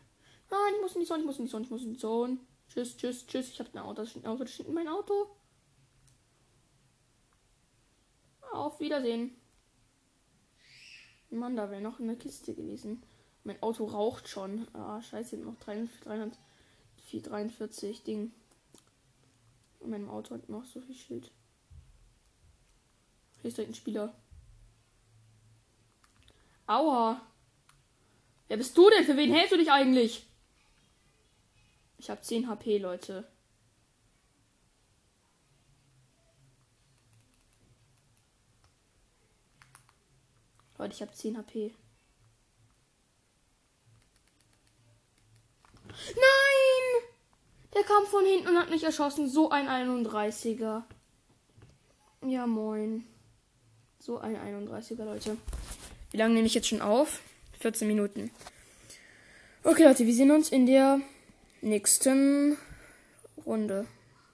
Nein, 0.52 0.74
ich 0.76 0.82
muss 0.82 0.96
in 0.96 1.00
die 1.00 1.08
Sonne, 1.08 1.22
ich 1.22 1.26
muss 1.26 1.40
in 1.40 1.46
die 1.46 1.52
Sonne, 1.52 1.64
ich 1.64 1.72
muss 1.72 1.84
in 1.84 1.94
die 1.94 2.00
Sonne. 2.00 2.38
Tschüss, 2.70 2.98
tschüss, 2.98 3.26
tschüss. 3.26 3.50
Ich 3.50 3.60
habe 3.60 3.70
ein 3.74 3.80
Auto, 3.80 4.02
das 4.02 4.12
steht, 4.12 4.26
Auto, 4.26 4.44
das 4.44 4.60
in 4.60 4.74
mein 4.74 4.88
Auto. 4.88 5.36
Auf 8.52 8.80
Wiedersehen. 8.80 9.36
Mann, 11.30 11.56
da 11.56 11.70
wäre 11.70 11.82
noch 11.82 12.00
eine 12.00 12.16
Kiste 12.16 12.54
gewesen. 12.54 13.04
Mein 13.44 13.62
Auto 13.62 13.86
raucht 13.86 14.28
schon. 14.28 14.68
Ah, 14.74 15.02
scheiße, 15.02 15.38
noch 15.38 15.58
300, 15.60 16.06
300 16.06 16.40
443 17.06 18.04
Ding. 18.04 18.32
Und 19.80 19.92
mein 19.92 20.10
Auto 20.10 20.34
hat 20.34 20.50
noch 20.50 20.66
so 20.66 20.82
viel 20.82 20.96
Schild. 20.96 21.32
Hier 23.42 23.50
ist 23.50 23.58
direkt 23.58 23.72
ein 23.72 23.76
Spieler. 23.76 24.16
Aua. 26.68 27.22
Wer 28.48 28.58
bist 28.58 28.76
du 28.78 28.90
denn? 28.90 29.06
Für 29.06 29.18
wen 29.18 29.32
hältst 29.32 29.54
du 29.54 29.58
dich 29.58 29.72
eigentlich? 29.72 30.28
Ich 32.06 32.12
habe 32.12 32.22
10 32.22 32.48
HP, 32.48 32.78
Leute. 32.78 33.28
Leute, 40.78 40.94
ich 40.94 41.02
habe 41.02 41.12
10 41.12 41.36
HP. 41.36 41.74
Nein! 45.88 46.16
Der 47.74 47.82
kam 47.82 48.06
von 48.06 48.24
hinten 48.24 48.50
und 48.50 48.60
hat 48.60 48.70
mich 48.70 48.84
erschossen. 48.84 49.28
So 49.28 49.50
ein 49.50 49.68
31er. 49.68 50.84
Ja, 52.22 52.46
moin. 52.46 53.08
So 53.98 54.20
ein 54.20 54.36
31er, 54.36 55.06
Leute. 55.06 55.38
Wie 56.12 56.18
lange 56.18 56.36
nehme 56.36 56.46
ich 56.46 56.54
jetzt 56.54 56.68
schon 56.68 56.82
auf? 56.82 57.20
14 57.62 57.88
Minuten. 57.88 58.30
Okay, 59.64 59.86
Leute, 59.86 60.06
wir 60.06 60.14
sehen 60.14 60.30
uns 60.30 60.50
in 60.50 60.68
der 60.68 61.02
nächsten 61.66 62.58
Runde. 63.46 63.86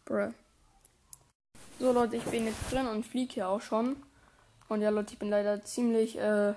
Bruh. 0.06 0.34
So, 1.80 1.92
Leute, 1.92 2.18
ich 2.18 2.24
bin 2.26 2.46
jetzt 2.46 2.72
drin 2.72 2.88
und 2.88 3.06
fliege 3.06 3.34
hier 3.34 3.50
auch 3.50 3.62
schon. 3.62 3.96
Und 4.68 4.82
ja, 4.82 4.90
Leute, 4.90 5.14
ich 5.14 5.20
bin 5.20 5.30
leider 5.30 5.64
ziemlich 5.64 6.18
äh, 6.18 6.54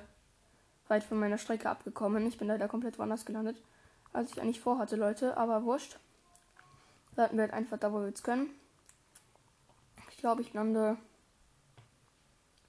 weit 0.88 1.04
von 1.04 1.18
meiner 1.18 1.38
Strecke 1.38 1.70
abgekommen. 1.70 2.26
Ich 2.26 2.38
bin 2.38 2.48
leider 2.48 2.68
komplett 2.68 2.98
woanders 2.98 3.24
gelandet 3.24 3.56
als 4.14 4.30
ich 4.30 4.40
eigentlich 4.40 4.60
vorhatte, 4.60 4.96
Leute. 4.96 5.36
Aber 5.36 5.64
wurscht. 5.64 5.98
Landen 7.16 7.36
wir 7.36 7.42
halt 7.42 7.52
einfach 7.52 7.78
da, 7.78 7.92
wo 7.92 8.00
wir 8.00 8.08
jetzt 8.08 8.24
können. 8.24 8.48
Ich 10.10 10.16
glaube, 10.18 10.40
ich 10.40 10.52
lande 10.54 10.96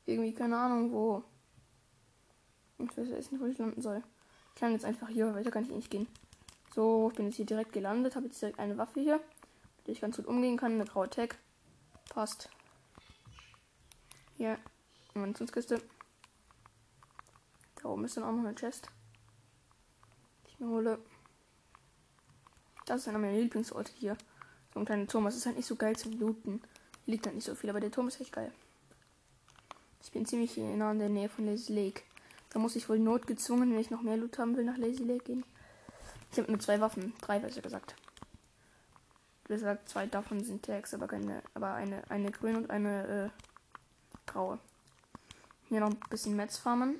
irgendwie, 0.05 0.33
keine 0.33 0.57
Ahnung, 0.57 0.91
wo. 0.91 1.23
Ich 2.79 2.97
weiß 2.97 3.07
jetzt 3.09 3.31
nicht, 3.31 3.41
wo 3.41 3.45
ich 3.45 3.57
landen 3.57 3.81
soll. 3.81 4.03
Ich 4.55 4.61
lande 4.61 4.75
jetzt 4.75 4.85
einfach 4.85 5.07
hier, 5.07 5.33
weiter 5.33 5.51
kann 5.51 5.63
ich 5.63 5.69
nicht 5.69 5.89
gehen. 5.89 6.07
So, 6.75 7.07
ich 7.09 7.15
bin 7.15 7.27
jetzt 7.27 7.37
hier 7.37 7.45
direkt 7.45 7.71
gelandet, 7.71 8.17
habe 8.17 8.25
jetzt 8.25 8.41
direkt 8.41 8.59
eine 8.59 8.77
Waffe 8.77 8.99
hier, 8.99 9.15
mit 9.77 9.87
der 9.87 9.93
ich 9.93 10.01
ganz 10.01 10.17
gut 10.17 10.25
umgehen 10.25 10.57
kann. 10.57 10.73
Eine 10.73 10.83
graue 10.83 11.09
Tag. 11.09 11.37
Passt. 12.09 12.49
Hier, 14.35 14.57
Munitionskiste. 15.13 15.81
Da 17.81 17.87
oben 17.87 18.03
ist 18.03 18.17
dann 18.17 18.25
auch 18.25 18.33
noch 18.33 18.43
eine 18.43 18.55
Chest. 18.55 18.89
Die 20.45 20.49
ich 20.49 20.59
mir 20.59 20.67
hole. 20.67 20.99
Das 22.85 23.01
ist 23.01 23.07
einer 23.07 23.19
meiner 23.19 23.37
Lieblingsorte 23.37 23.93
hier. 23.93 24.17
So 24.73 24.81
ein 24.81 24.85
kleiner 24.85 25.07
Turm. 25.07 25.23
Das 25.23 25.37
ist 25.37 25.45
halt 25.45 25.55
nicht 25.55 25.67
so 25.67 25.77
geil 25.77 25.95
zum 25.95 26.19
Looten. 26.19 26.61
Liegt 27.05 27.25
halt 27.25 27.35
nicht 27.35 27.45
so 27.45 27.55
viel, 27.55 27.69
aber 27.69 27.79
der 27.79 27.91
Turm 27.91 28.09
ist 28.09 28.19
echt 28.19 28.33
geil. 28.33 28.51
Ich 30.03 30.11
bin 30.11 30.25
ziemlich 30.25 30.57
nah 30.57 30.91
in 30.91 30.99
der 30.99 31.07
Nähe 31.07 31.29
von 31.29 31.45
Lazy 31.45 31.73
Lake. 31.73 32.01
Da 32.49 32.59
muss 32.59 32.75
ich 32.75 32.89
wohl 32.89 32.99
notgezwungen, 32.99 33.71
wenn 33.71 33.79
ich 33.79 33.91
noch 33.91 34.01
mehr 34.01 34.17
Loot 34.17 34.37
haben 34.37 34.57
will, 34.57 34.65
nach 34.65 34.77
Lazy 34.77 35.03
Lake 35.03 35.23
gehen. 35.23 35.45
Ich 36.35 36.39
habe 36.39 36.51
nur 36.51 36.59
zwei 36.59 36.81
Waffen. 36.81 37.13
Drei, 37.21 37.39
besser 37.39 37.61
gesagt. 37.61 37.95
Wie 39.47 39.53
gesagt, 39.53 39.87
zwei 39.87 40.05
davon 40.05 40.43
sind 40.43 40.65
Tags, 40.65 40.93
aber 40.93 41.07
keine, 41.07 41.41
aber 41.53 41.75
eine, 41.75 42.03
eine 42.11 42.29
grün 42.29 42.57
und 42.57 42.69
eine 42.69 43.31
äh, 43.31 44.29
graue. 44.29 44.59
Hier 45.69 45.79
noch 45.79 45.91
ein 45.91 45.99
bisschen 46.09 46.35
Metz 46.35 46.57
farmen. 46.57 46.95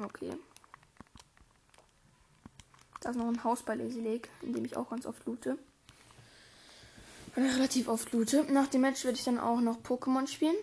Okay. 0.00 0.30
Da 3.00 3.10
ist 3.10 3.16
noch 3.16 3.26
ein 3.26 3.42
Haus 3.42 3.64
bei 3.64 3.74
Lazy 3.74 4.00
Lake, 4.00 4.28
in 4.42 4.52
dem 4.52 4.64
ich 4.64 4.76
auch 4.76 4.90
ganz 4.90 5.04
oft 5.04 5.26
loote. 5.26 5.58
Relativ 7.36 7.88
oft 7.88 8.12
loote. 8.12 8.44
Nach 8.44 8.68
dem 8.68 8.82
Match 8.82 9.02
werde 9.02 9.18
ich 9.18 9.24
dann 9.24 9.40
auch 9.40 9.60
noch 9.60 9.82
Pokémon 9.82 10.28
spielen. 10.28 10.54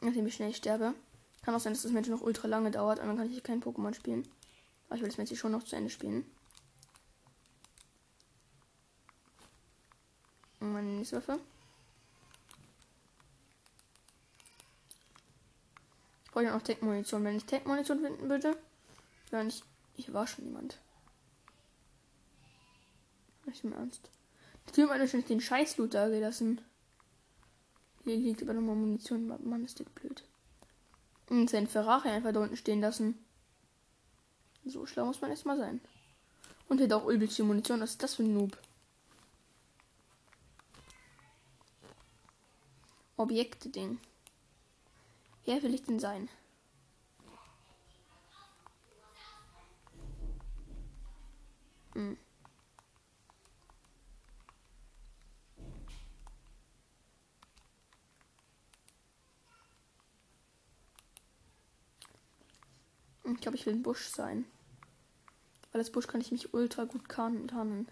Nachdem 0.00 0.28
ich 0.28 0.34
schnell 0.34 0.54
sterbe. 0.54 0.94
Kann 1.42 1.56
auch 1.56 1.60
sein, 1.60 1.72
dass 1.72 1.82
das 1.82 1.90
Match 1.90 2.08
noch 2.08 2.22
ultra 2.22 2.46
lange 2.46 2.70
dauert 2.70 3.00
und 3.00 3.08
dann 3.08 3.16
kann 3.16 3.32
ich 3.32 3.42
kein 3.42 3.60
Pokémon 3.60 3.94
spielen. 3.94 4.28
Aber 4.94 4.98
ich 4.98 5.02
will 5.02 5.08
das 5.08 5.18
Match 5.18 5.40
schon 5.40 5.50
noch 5.50 5.64
zu 5.64 5.74
Ende 5.74 5.90
spielen. 5.90 6.24
Und 10.60 10.72
meine 10.72 10.86
nächste 10.86 11.16
Waffe. 11.16 11.40
Ich 16.24 16.30
brauche 16.30 16.44
ja 16.44 16.54
noch 16.54 16.62
Tech-Munition. 16.62 17.24
Wenn 17.24 17.36
ich 17.36 17.44
Tech-Munition 17.44 18.02
finden 18.02 18.28
würde, 18.28 18.56
dann 19.32 19.48
ich. 19.48 19.64
Hier 19.96 20.14
war 20.14 20.28
schon 20.28 20.44
jemand. 20.44 20.78
Nicht 23.46 23.64
im 23.64 23.72
Ernst. 23.72 24.08
Tür 24.72 24.90
hat 24.90 25.00
wahrscheinlich 25.00 25.26
den 25.26 25.40
Scheiß-Loot 25.40 25.94
da 25.94 26.08
gelassen. 26.08 26.60
Hier 28.04 28.16
liegt 28.16 28.42
aber 28.42 28.54
nochmal 28.54 28.76
Munition. 28.76 29.26
Mann, 29.26 29.64
ist 29.64 29.80
das 29.80 29.88
blöd. 29.88 30.22
Und 31.30 31.50
sein 31.50 31.66
Ferrari 31.66 32.10
einfach 32.10 32.32
da 32.32 32.38
unten 32.38 32.56
stehen 32.56 32.80
lassen. 32.80 33.23
So 34.64 34.86
schlau 34.86 35.06
muss 35.06 35.20
man 35.20 35.30
erstmal 35.30 35.58
sein. 35.58 35.80
Und 36.68 36.80
hat 36.80 36.92
auch 36.92 37.06
übelst 37.06 37.36
viel 37.36 37.44
Munition. 37.44 37.80
Was 37.80 37.90
ist 37.90 38.02
das 38.02 38.14
für 38.14 38.22
ein 38.22 38.34
Noob? 38.34 38.58
Objekte-Ding. 43.16 43.98
Wer 45.44 45.62
will 45.62 45.74
ich 45.74 45.84
denn 45.84 46.00
sein? 46.00 46.28
Hm. 51.92 52.16
Ich 63.26 63.40
glaube, 63.40 63.56
ich 63.56 63.66
will 63.66 63.74
ein 63.74 63.82
Busch 63.82 64.08
sein. 64.08 64.44
Weil 65.74 65.80
als 65.80 65.90
Busch 65.90 66.06
kann 66.06 66.20
ich 66.20 66.30
mich 66.30 66.54
ultra 66.54 66.84
gut 66.84 67.08
tarnen. 67.08 67.88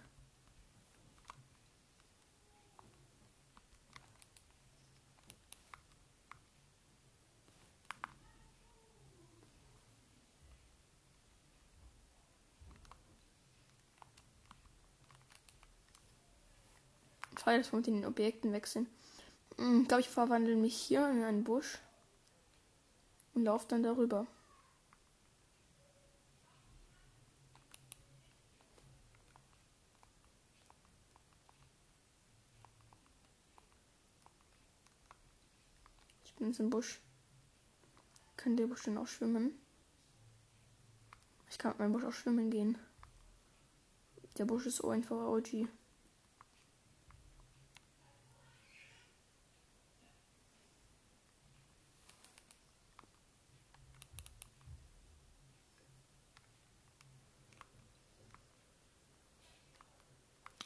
Ich 17.36 17.42
feiere 17.42 17.58
das 17.58 17.72
mit 17.72 17.88
den 17.88 18.06
Objekten 18.06 18.52
wechseln. 18.52 18.86
Ich 19.58 19.88
glaube, 19.88 20.02
ich 20.02 20.08
verwandle 20.08 20.54
mich 20.54 20.76
hier 20.76 21.10
in 21.10 21.24
einen 21.24 21.42
Busch 21.42 21.80
und 23.34 23.42
laufe 23.42 23.66
dann 23.66 23.82
darüber. 23.82 24.28
Jetzt 36.48 36.60
im 36.60 36.70
Busch. 36.70 37.00
Kann 38.36 38.56
der 38.56 38.66
Busch 38.66 38.82
denn 38.82 38.98
auch 38.98 39.06
schwimmen? 39.06 39.54
Ich 41.50 41.58
kann 41.58 41.72
mit 41.72 41.80
meinem 41.80 41.92
Busch 41.92 42.04
auch 42.04 42.12
schwimmen 42.12 42.50
gehen. 42.50 42.78
Der 44.38 44.46
Busch 44.46 44.66
ist 44.66 44.82
einfach 44.84 45.16
OG. 45.16 45.68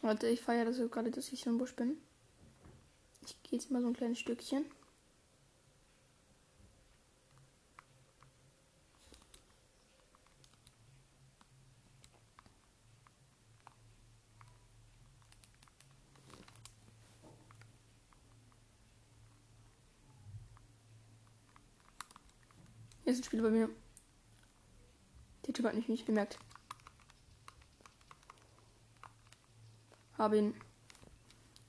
Warte, 0.07 0.29
ich 0.29 0.41
feiere 0.41 0.67
das 0.67 0.77
so 0.77 0.89
gerade, 0.89 1.11
dass 1.11 1.33
ich 1.33 1.47
im 1.47 1.59
Busch 1.59 1.75
bin. 1.75 1.99
Ich 3.25 3.43
gehe 3.43 3.59
jetzt 3.59 3.73
mal 3.73 3.83
so 3.83 3.89
ein 3.89 3.97
kleines 3.97 4.21
Stückchen. 4.21 4.65
Hier 23.07 23.13
ist 23.13 23.21
ein 23.21 23.25
Spiel 23.25 23.43
bei 23.43 23.51
mir. 23.51 23.71
Der 25.47 25.55
Typ 25.55 25.65
hat 25.65 25.77
mich 25.77 25.89
nicht 25.89 26.07
bemerkt. 26.07 26.41
Habe 30.19 30.39
ihn. 30.39 30.55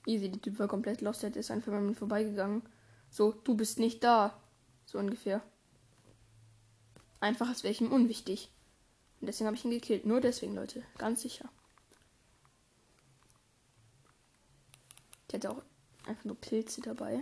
Easy, 0.08 0.32
der 0.32 0.42
Typ 0.42 0.58
war 0.58 0.68
komplett 0.68 1.02
lost. 1.02 1.22
Der 1.22 1.36
ist 1.36 1.52
einfach 1.52 1.72
bei 1.72 1.80
mir 1.80 1.94
vorbeigegangen. 1.94 2.64
So, 3.12 3.34
du 3.34 3.56
bist 3.56 3.78
nicht 3.78 4.04
da. 4.04 4.42
So 4.88 4.98
ungefähr. 4.98 5.44
Einfach 7.20 7.50
als 7.50 7.62
wäre 7.62 7.72
ich 7.72 7.82
ihm 7.82 7.92
unwichtig. 7.92 8.50
Und 9.22 9.28
deswegen 9.28 9.46
habe 9.46 9.58
ich 9.58 9.64
ihn 9.64 9.70
gekillt. 9.70 10.08
Nur 10.08 10.22
deswegen, 10.22 10.56
Leute. 10.56 10.82
Ganz 10.98 11.22
sicher. 11.22 11.48
Ich 15.28 15.36
hatte 15.36 15.52
auch 15.52 15.62
einfach 16.08 16.26
nur 16.26 16.42
Pilze 16.42 16.82
dabei. 16.82 17.22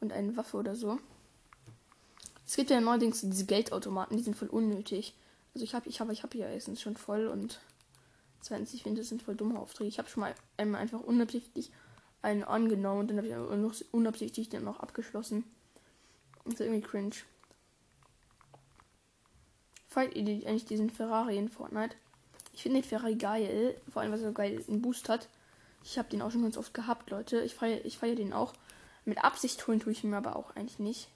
Und 0.00 0.10
eine 0.10 0.38
Waffe 0.38 0.56
oder 0.56 0.74
so. 0.74 0.98
Es 2.50 2.56
gibt 2.56 2.68
ja 2.70 2.80
neuerdings 2.80 3.20
diese 3.20 3.46
Geldautomaten, 3.46 4.16
die 4.16 4.24
sind 4.24 4.34
voll 4.34 4.48
unnötig. 4.48 5.14
Also 5.54 5.62
ich 5.62 5.72
habe 5.72 5.88
ich 5.88 6.00
habe 6.00 6.12
ich 6.12 6.24
habe 6.24 6.36
hier 6.36 6.48
erstens 6.48 6.80
schon 6.82 6.96
voll 6.96 7.28
und 7.28 7.60
zweitens 8.40 8.74
ich 8.74 8.82
finde 8.82 9.02
das 9.02 9.08
sind 9.08 9.22
voll 9.22 9.36
dumme 9.36 9.56
Aufträge. 9.56 9.86
Ich 9.86 10.00
habe 10.00 10.08
schon 10.08 10.22
mal 10.22 10.34
einmal 10.56 10.80
einfach 10.80 10.98
unabsichtlich 10.98 11.70
einen 12.22 12.42
angenommen 12.42 13.02
und 13.02 13.08
dann 13.08 13.18
habe 13.18 13.28
ich 13.28 13.34
noch 13.34 13.74
unabsichtlich 13.92 14.48
den 14.48 14.64
noch 14.64 14.80
abgeschlossen. 14.80 15.44
Das 16.44 16.54
ist 16.54 16.60
irgendwie 16.62 16.80
cringe. 16.80 17.14
Falls 19.86 20.12
ihr 20.16 20.44
eigentlich 20.44 20.64
diesen 20.64 20.90
Ferrari 20.90 21.38
in 21.38 21.50
Fortnite? 21.50 21.94
Ich 22.52 22.64
finde 22.64 22.80
den 22.80 22.88
Ferrari 22.88 23.14
geil, 23.14 23.80
vor 23.92 24.02
allem 24.02 24.10
weil 24.10 24.18
er 24.18 24.26
so 24.26 24.32
geil 24.32 24.64
einen 24.66 24.82
Boost 24.82 25.08
hat. 25.08 25.28
Ich 25.84 25.98
habe 25.98 26.08
den 26.08 26.20
auch 26.20 26.32
schon 26.32 26.42
ganz 26.42 26.56
oft 26.56 26.74
gehabt, 26.74 27.10
Leute. 27.10 27.42
Ich 27.42 27.54
feiere 27.54 27.84
ich 27.84 27.96
feier 27.96 28.16
den 28.16 28.32
auch. 28.32 28.54
Mit 29.04 29.22
Absicht 29.22 29.68
holen 29.68 29.78
tue 29.78 29.92
ich 29.92 30.02
ihn 30.02 30.14
aber 30.14 30.34
auch 30.34 30.56
eigentlich 30.56 30.80
nicht. 30.80 31.10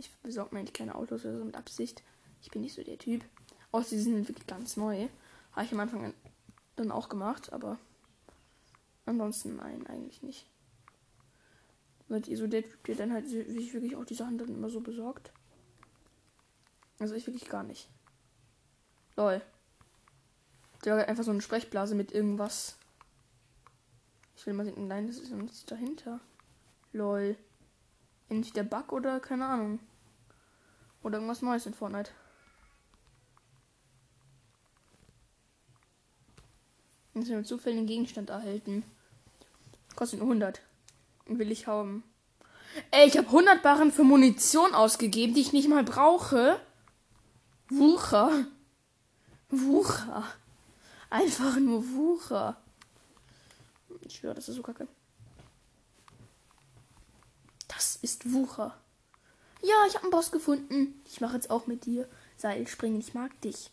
Ich 0.00 0.10
besorge 0.22 0.54
mir 0.54 0.60
eigentlich 0.60 0.72
keine 0.72 0.94
Autos 0.94 1.24
oder 1.24 1.38
so 1.38 1.44
mit 1.44 1.56
Absicht. 1.56 2.02
Ich 2.40 2.50
bin 2.50 2.62
nicht 2.62 2.74
so 2.74 2.82
der 2.82 2.98
Typ. 2.98 3.22
Außer 3.70 3.90
sie 3.90 4.00
sind 4.00 4.28
wirklich 4.28 4.46
ganz 4.46 4.76
neu. 4.76 5.08
Habe 5.52 5.66
ich 5.66 5.72
am 5.72 5.80
Anfang 5.80 6.14
dann 6.76 6.90
auch 6.90 7.10
gemacht, 7.10 7.52
aber 7.52 7.78
ansonsten 9.04 9.56
nein, 9.56 9.86
eigentlich 9.86 10.22
nicht. 10.22 10.46
Seid 12.08 12.28
ihr 12.28 12.36
so 12.38 12.46
der 12.46 12.62
Typ, 12.62 12.82
der 12.84 12.94
dann 12.96 13.12
halt 13.12 13.28
sich 13.28 13.74
wirklich 13.74 13.94
auch 13.94 14.04
die 14.04 14.14
Sachen 14.14 14.38
dann 14.38 14.48
immer 14.48 14.70
so 14.70 14.80
besorgt? 14.80 15.32
Also 16.98 17.14
ich 17.14 17.26
wirklich 17.26 17.48
gar 17.48 17.62
nicht. 17.62 17.88
Lol. 19.16 19.42
Der 20.84 20.96
hat 20.96 21.08
einfach 21.08 21.24
so 21.24 21.30
eine 21.30 21.42
Sprechblase 21.42 21.94
mit 21.94 22.10
irgendwas. 22.12 22.78
Ich 24.34 24.46
will 24.46 24.54
mal 24.54 24.64
sehen, 24.64 24.88
nein, 24.88 25.06
das 25.06 25.18
ist 25.18 25.30
nichts 25.30 25.66
dahinter. 25.66 26.20
Lol. 26.92 27.36
Entweder 28.30 28.62
Bug 28.62 28.92
oder 28.92 29.20
keine 29.20 29.46
Ahnung. 29.46 29.80
Oder 31.02 31.16
irgendwas 31.16 31.42
Neues 31.42 31.66
in 31.66 31.74
Fortnite. 31.74 32.12
Und 37.12 37.24
sie 37.24 37.34
mit 37.34 37.46
zufälligen 37.46 37.86
Gegenstand 37.86 38.30
erhalten. 38.30 38.84
Kostet 39.96 40.20
nur 40.20 40.28
100. 40.28 40.62
Will 41.26 41.50
ich 41.50 41.66
haben. 41.66 42.04
Ey, 42.92 43.08
ich 43.08 43.18
habe 43.18 43.26
100 43.26 43.62
Barren 43.62 43.90
für 43.90 44.04
Munition 44.04 44.74
ausgegeben, 44.74 45.34
die 45.34 45.40
ich 45.40 45.52
nicht 45.52 45.68
mal 45.68 45.82
brauche. 45.82 46.60
Wucher. 47.68 48.46
Wucher. 49.48 50.24
Einfach 51.10 51.56
nur 51.58 51.82
Wucher. 51.90 52.56
Ich 54.02 54.16
schwöre, 54.16 54.34
das 54.34 54.48
ist 54.48 54.54
so 54.54 54.62
kacke. 54.62 54.86
Das 57.80 57.96
ist 58.02 58.30
Wucher. 58.30 58.76
Ja, 59.62 59.86
ich 59.88 59.94
habe 59.94 60.02
einen 60.02 60.10
Boss 60.10 60.30
gefunden. 60.30 61.00
Ich 61.06 61.22
mache 61.22 61.36
jetzt 61.36 61.48
auch 61.48 61.66
mit 61.66 61.86
dir. 61.86 62.06
Seilspringen, 62.36 63.00
ich 63.00 63.14
mag 63.14 63.40
dich. 63.40 63.70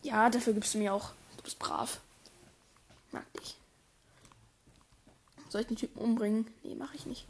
Ja, 0.00 0.30
dafür 0.30 0.54
gibst 0.54 0.72
du 0.72 0.78
mir 0.78 0.94
auch. 0.94 1.12
Du 1.36 1.42
bist 1.42 1.58
brav. 1.58 2.00
Mag 3.12 3.30
dich. 3.34 3.58
Soll 5.50 5.60
ich 5.60 5.66
den 5.66 5.76
Typen 5.76 5.98
umbringen? 6.00 6.46
Nee, 6.62 6.74
mache 6.74 6.96
ich 6.96 7.04
nicht. 7.04 7.26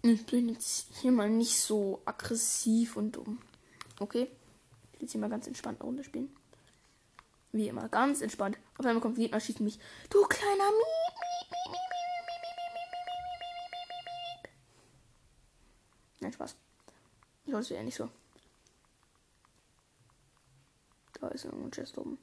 Ich 0.00 0.24
bin 0.24 0.48
jetzt 0.48 0.86
hier 0.98 1.12
mal 1.12 1.28
nicht 1.28 1.60
so 1.60 2.00
aggressiv 2.06 2.96
und 2.96 3.12
dumm. 3.12 3.42
Okay? 4.00 4.22
Ich 4.22 4.92
will 4.94 5.02
jetzt 5.02 5.12
hier 5.12 5.20
mal 5.20 5.28
ganz 5.28 5.46
entspannt 5.46 5.82
eine 5.82 5.86
Runde 5.86 6.02
spielen. 6.02 6.34
Wie 7.52 7.68
immer, 7.68 7.90
ganz 7.90 8.22
entspannt. 8.22 8.56
Auf 8.78 8.86
einmal 8.86 9.02
kommt 9.02 9.16
Gegner, 9.16 9.38
schießt 9.38 9.60
mich. 9.60 9.78
Du 10.08 10.22
kleiner 10.22 10.70
Miep, 10.70 11.05
Nein, 16.26 16.32
Spaß. 16.32 16.56
Ich 17.44 17.52
hoffe, 17.52 17.62
es 17.62 17.70
wäre 17.70 17.84
nicht 17.84 17.94
so. 17.94 18.10
Da 21.20 21.28
ist 21.28 21.44
irgendwo 21.44 21.66
ein 21.66 21.70
Chest 21.70 21.96
oben. 21.98 22.18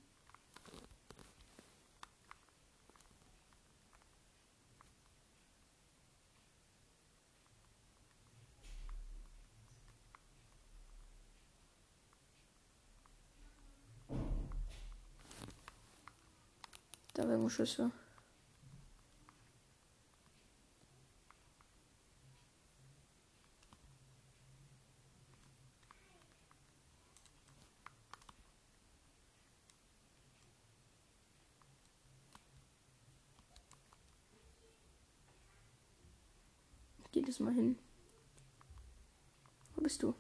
Da 17.14 17.26
wären 17.26 17.50
Schüsse. 17.50 17.90
Geht 37.14 37.30
es 37.30 37.33
mal 37.44 37.54
hin. 37.54 37.78
Wo 39.76 39.82
bist 39.82 40.02
du? 40.02 40.16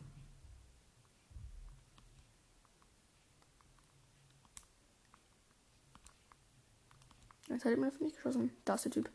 Jetzt 7.49 7.65
hat 7.65 7.71
jemand 7.71 7.93
auf 7.93 8.01
mich 8.01 8.15
geschossen. 8.15 8.51
Da 8.65 8.75
ist 8.75 8.85
der 8.85 8.91
Typ. 8.91 9.11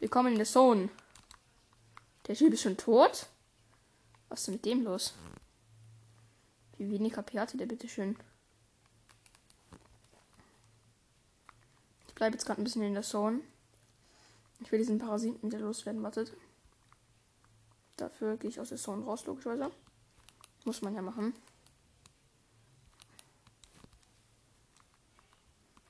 Willkommen 0.00 0.32
in 0.32 0.38
der 0.38 0.46
Zone. 0.46 0.88
Der 2.26 2.34
Typ 2.34 2.52
ist 2.52 2.62
schon 2.62 2.76
tot? 2.76 3.28
Was 4.28 4.40
ist 4.40 4.46
denn 4.46 4.54
mit 4.54 4.64
dem 4.64 4.82
los? 4.82 5.14
Wie 6.78 6.90
wenig 6.90 7.16
HP 7.16 7.38
hatte 7.38 7.56
der 7.56 7.66
bitte 7.66 7.88
schön? 7.88 8.16
Ich 12.08 12.14
bleibe 12.14 12.34
jetzt 12.34 12.46
gerade 12.46 12.60
ein 12.60 12.64
bisschen 12.64 12.82
in 12.82 12.94
der 12.94 13.02
Zone. 13.02 13.40
Ich 14.60 14.72
will 14.72 14.78
diesen 14.78 14.98
Parasiten 14.98 15.42
wieder 15.42 15.58
loswerden. 15.58 16.02
Wartet. 16.02 16.32
Dafür 18.02 18.36
gehe 18.36 18.50
ich 18.50 18.58
aus 18.58 18.70
der 18.70 18.78
Zone 18.78 19.04
raus, 19.04 19.24
logischerweise. 19.26 19.70
Muss 20.64 20.82
man 20.82 20.92
ja 20.92 21.02
machen. 21.02 21.34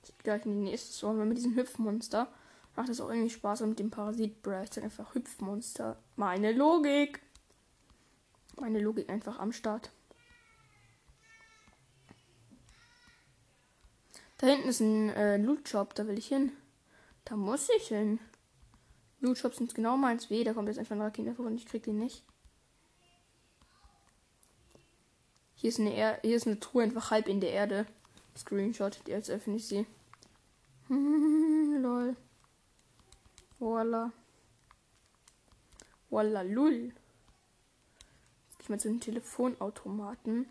Ich 0.05 0.18
gleich 0.18 0.44
in 0.44 0.53
die 0.53 0.70
nächste 0.70 0.92
Zone, 0.92 1.20
weil 1.20 1.25
mit 1.25 1.38
diesem 1.38 1.57
Hüpfmonster 1.57 2.31
macht 2.77 2.90
es 2.90 3.01
auch 3.01 3.09
irgendwie 3.09 3.31
Spaß 3.31 3.62
und 3.62 3.70
mit 3.70 3.79
dem 3.79 3.90
Parasit 3.90 4.42
Breath 4.42 4.77
einfach 4.77 5.14
Hüpfmonster. 5.14 5.96
Meine 6.16 6.53
Logik. 6.53 7.22
Meine 8.61 8.81
Logik 8.81 9.09
einfach 9.09 9.38
am 9.38 9.51
Start. 9.51 9.90
Da 14.37 14.48
hinten 14.48 14.68
ist 14.68 14.81
ein 14.81 15.09
äh, 15.09 15.38
Loot 15.38 15.66
Shop, 15.66 15.94
da 15.94 16.07
will 16.07 16.18
ich 16.18 16.29
hin. 16.29 16.53
Da 17.25 17.37
muss 17.37 17.70
ich 17.75 17.88
hin. 17.88 18.18
Loot 19.22 19.38
Shops 19.38 19.58
sind 19.58 19.74
genau 19.74 19.96
meins 19.96 20.28
weh. 20.30 20.44
Da 20.44 20.52
kommt 20.52 20.68
jetzt 20.68 20.78
einfach 20.78 20.96
ein 20.96 21.00
Raketen 21.00 21.35
vor 21.35 21.46
und 21.46 21.54
ich 21.54 21.66
krieg 21.66 21.85
den 21.85 21.98
nicht. 21.98 22.24
Hier 25.54 25.68
ist 25.68 25.78
eine 25.78 25.94
er 25.94 26.20
hier 26.22 26.37
ist 26.37 26.46
eine 26.46 26.58
Truhe 26.58 26.82
einfach 26.82 27.12
halb 27.12 27.28
in 27.28 27.40
der 27.40 27.52
Erde. 27.52 27.87
Screenshot, 28.37 29.00
jetzt 29.06 29.30
öffne 29.30 29.56
ich 29.56 29.68
sie. 29.68 29.87
lol. 30.88 32.16
Voila. 33.61 34.11
Voila, 36.11 36.42
lul. 36.42 36.92
Jetzt 38.50 38.58
geh 38.58 38.62
ich 38.64 38.68
mal 38.68 38.80
zu 38.80 38.88
den 38.88 39.00
Telefonautomaten. 39.00 40.46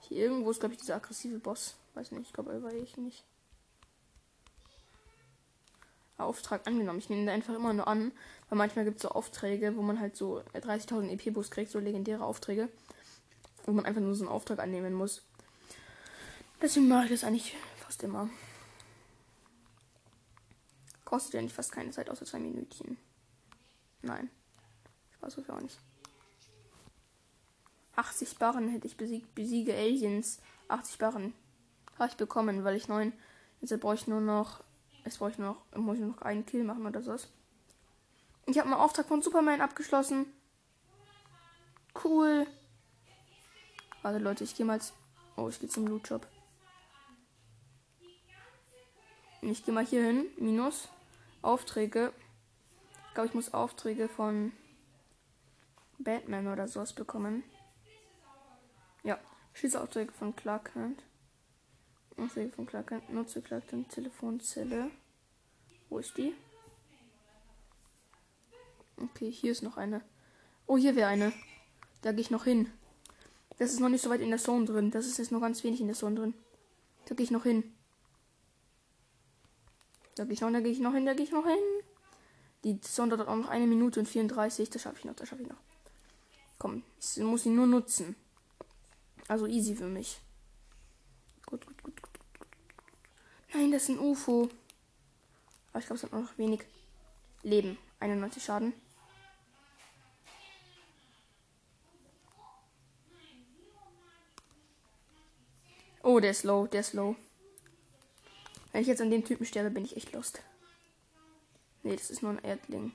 Hier 0.00 0.24
irgendwo 0.24 0.50
ist, 0.50 0.60
glaube 0.60 0.72
ich, 0.74 0.80
dieser 0.80 0.96
aggressive 0.96 1.38
Boss. 1.38 1.76
Weiß 1.92 2.12
nicht, 2.12 2.28
ich 2.28 2.32
glaube, 2.32 2.52
er 2.52 2.62
war 2.62 2.72
ich 2.72 2.96
nicht. 2.96 3.24
Auftrag 6.18 6.66
angenommen. 6.66 6.98
Ich 6.98 7.08
nehme 7.08 7.26
da 7.26 7.32
einfach 7.32 7.54
immer 7.54 7.72
nur 7.72 7.86
an, 7.88 8.12
weil 8.48 8.58
manchmal 8.58 8.84
gibt 8.84 8.96
es 8.96 9.02
so 9.02 9.10
Aufträge, 9.10 9.76
wo 9.76 9.82
man 9.82 10.00
halt 10.00 10.16
so 10.16 10.42
30.000 10.54 11.10
EP-Bus 11.10 11.50
kriegt, 11.50 11.70
so 11.70 11.78
legendäre 11.78 12.24
Aufträge, 12.24 12.68
wo 13.64 13.72
man 13.72 13.86
einfach 13.86 14.00
nur 14.00 14.14
so 14.14 14.24
einen 14.24 14.32
Auftrag 14.32 14.58
annehmen 14.58 14.94
muss. 14.94 15.22
Deswegen 16.60 16.88
mache 16.88 17.04
ich 17.04 17.10
das 17.12 17.24
eigentlich 17.24 17.56
fast 17.76 18.02
immer. 18.02 18.28
Kostet 21.04 21.34
ja 21.34 21.42
nicht 21.42 21.54
fast 21.54 21.72
keine 21.72 21.90
Zeit, 21.90 22.10
außer 22.10 22.26
zwei 22.26 22.40
Minütchen. 22.40 22.98
Nein. 24.02 24.28
Spaß 25.14 25.34
so 25.34 25.52
auch 25.52 25.60
nicht. 25.60 25.78
80 27.96 28.38
Barren 28.38 28.68
hätte 28.68 28.86
ich 28.86 28.96
besiegt. 28.96 29.34
Besiege 29.34 29.74
Aliens. 29.74 30.40
80 30.68 30.98
Barren 30.98 31.32
habe 31.98 32.10
ich 32.10 32.16
bekommen, 32.16 32.62
weil 32.64 32.76
ich 32.76 32.88
neun. 32.88 33.12
Jetzt 33.60 33.78
brauche 33.80 33.94
ich 33.94 34.06
nur 34.06 34.20
noch 34.20 34.62
Jetzt 35.08 35.20
brauche 35.20 35.30
ich 35.30 35.38
noch, 35.38 35.56
muss 35.74 35.96
ich 35.96 36.04
noch 36.04 36.20
einen 36.20 36.44
Kill 36.44 36.64
machen 36.64 36.84
oder 36.84 37.06
was. 37.06 37.28
Ich 38.44 38.58
habe 38.58 38.68
einen 38.68 38.78
Auftrag 38.78 39.06
von 39.06 39.22
Superman 39.22 39.62
abgeschlossen. 39.62 40.26
Cool. 42.04 42.46
Warte 44.02 44.18
Leute, 44.18 44.44
ich 44.44 44.54
gehe 44.54 44.66
mal. 44.66 44.78
Oh, 45.36 45.48
ich 45.48 45.60
gehe 45.60 45.70
zum 45.70 45.86
Loot 45.86 46.08
Shop. 46.08 46.26
Ich 49.40 49.64
gehe 49.64 49.72
mal 49.72 49.86
hier 49.86 50.04
hin. 50.04 50.26
Minus. 50.36 50.90
Aufträge. 51.40 52.12
Ich 53.06 53.14
glaube, 53.14 53.28
ich 53.28 53.34
muss 53.34 53.54
Aufträge 53.54 54.10
von 54.10 54.52
Batman 55.96 56.48
oder 56.48 56.68
sowas 56.68 56.92
bekommen. 56.92 57.44
Ja. 59.04 59.18
Schießaufträge 59.54 60.12
von 60.12 60.36
Clark 60.36 60.74
Kent. 60.74 61.02
Aufträge 62.18 62.50
von 62.50 62.66
Clark 62.66 62.88
Kent. 62.88 63.12
Nutze 63.12 63.42
Clark 63.42 63.68
Kent 63.68 63.90
Telefonzelle. 63.90 64.90
Wo 65.88 65.98
ist 65.98 66.16
die? 66.16 66.34
Okay, 68.96 69.30
hier 69.30 69.52
ist 69.52 69.62
noch 69.62 69.76
eine. 69.76 70.02
Oh, 70.66 70.76
hier 70.76 70.96
wäre 70.96 71.08
eine. 71.08 71.32
Da 72.02 72.12
gehe 72.12 72.20
ich 72.20 72.30
noch 72.30 72.44
hin. 72.44 72.70
Das 73.58 73.72
ist 73.72 73.80
noch 73.80 73.88
nicht 73.88 74.02
so 74.02 74.10
weit 74.10 74.20
in 74.20 74.30
der 74.30 74.38
Zone 74.38 74.66
drin. 74.66 74.90
Das 74.90 75.06
ist 75.06 75.18
jetzt 75.18 75.32
noch 75.32 75.40
ganz 75.40 75.64
wenig 75.64 75.80
in 75.80 75.86
der 75.86 75.96
Zone 75.96 76.16
drin. 76.16 76.34
Da 77.06 77.14
gehe 77.14 77.24
ich 77.24 77.30
noch 77.30 77.44
hin. 77.44 77.64
Da 80.14 80.24
gehe 80.24 80.32
ich 80.32 80.40
noch, 80.40 80.50
da 80.50 80.60
gehe 80.60 80.72
ich 80.72 80.80
noch 80.80 80.94
hin, 80.94 81.06
da 81.06 81.14
gehe 81.14 81.24
ich 81.24 81.32
noch 81.32 81.46
hin. 81.46 81.58
Die 82.64 82.80
Zone 82.80 83.16
dauert 83.16 83.28
auch 83.28 83.36
noch 83.36 83.48
eine 83.48 83.66
Minute 83.66 84.00
und 84.00 84.06
34. 84.06 84.68
Das 84.68 84.82
schaffe 84.82 84.98
ich 84.98 85.04
noch, 85.04 85.14
das 85.14 85.28
schaffe 85.28 85.42
ich 85.42 85.48
noch. 85.48 85.60
Komm, 86.58 86.82
ich 87.00 87.16
muss 87.18 87.46
ihn 87.46 87.54
nur 87.54 87.66
nutzen. 87.66 88.16
Also 89.28 89.46
easy 89.46 89.76
für 89.76 89.86
mich. 89.86 90.20
Gut, 91.46 91.64
gut, 91.64 91.82
gut, 91.82 92.02
gut, 92.02 92.12
gut. 92.12 92.48
Nein, 93.52 93.72
das 93.72 93.84
ist 93.84 93.88
ein 93.90 93.98
UFO. 93.98 94.50
Aber 95.70 95.80
ich 95.80 95.86
glaube, 95.86 95.96
es 95.96 96.02
hat 96.02 96.12
noch 96.12 96.36
wenig 96.38 96.64
Leben. 97.42 97.78
91 98.00 98.42
Schaden. 98.44 98.72
Oh, 106.02 106.20
der 106.20 106.30
ist 106.30 106.44
low, 106.44 106.66
der 106.66 106.80
ist 106.80 106.94
low. 106.94 107.16
Wenn 108.72 108.82
ich 108.82 108.88
jetzt 108.88 109.00
an 109.00 109.10
dem 109.10 109.24
Typen 109.24 109.44
sterbe, 109.44 109.70
bin 109.70 109.84
ich 109.84 109.96
echt 109.96 110.12
lost. 110.12 110.42
Nee, 111.82 111.96
das 111.96 112.10
ist 112.10 112.22
nur 112.22 112.32
ein 112.32 112.44
Erdling. 112.44 112.92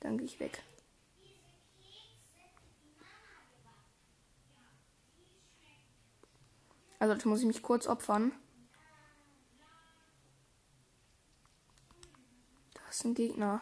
Dann 0.00 0.18
gehe 0.18 0.26
ich 0.26 0.38
weg. 0.38 0.62
Also 6.98 7.14
jetzt 7.14 7.26
muss 7.26 7.40
ich 7.40 7.46
mich 7.46 7.62
kurz 7.62 7.86
opfern. 7.86 8.32
Ein 13.04 13.14
Gegner. 13.14 13.60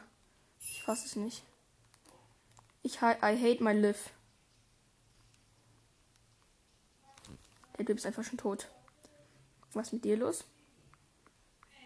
Ich 0.60 0.82
fasse 0.82 1.06
es 1.06 1.16
nicht. 1.16 1.42
Ich 2.82 3.02
I 3.02 3.16
hate 3.20 3.62
my 3.62 3.72
live. 3.72 4.10
Der 7.76 7.86
Typ 7.86 7.96
ist 7.98 8.06
einfach 8.06 8.24
schon 8.24 8.38
tot. 8.38 8.68
Was 9.72 9.92
mit 9.92 10.04
dir 10.04 10.16
los? 10.16 10.44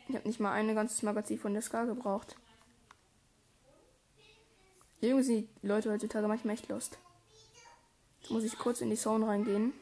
Ich 0.08 0.14
habe 0.14 0.26
nicht 0.26 0.40
mal 0.40 0.52
ein 0.52 0.74
ganzes 0.74 1.02
Magazin 1.02 1.38
von 1.38 1.52
der 1.52 1.62
Ska 1.62 1.84
gebraucht. 1.84 2.36
Irgendwie 5.00 5.24
sind 5.24 5.48
die 5.62 5.66
Leute 5.66 5.90
heutzutage 5.90 6.28
manchmal 6.28 6.54
echt 6.54 6.68
lost. 6.68 6.98
Jetzt 8.20 8.30
muss 8.30 8.44
ich 8.44 8.58
kurz 8.58 8.80
in 8.80 8.90
die 8.90 8.96
Zone 8.96 9.26
reingehen. 9.26 9.72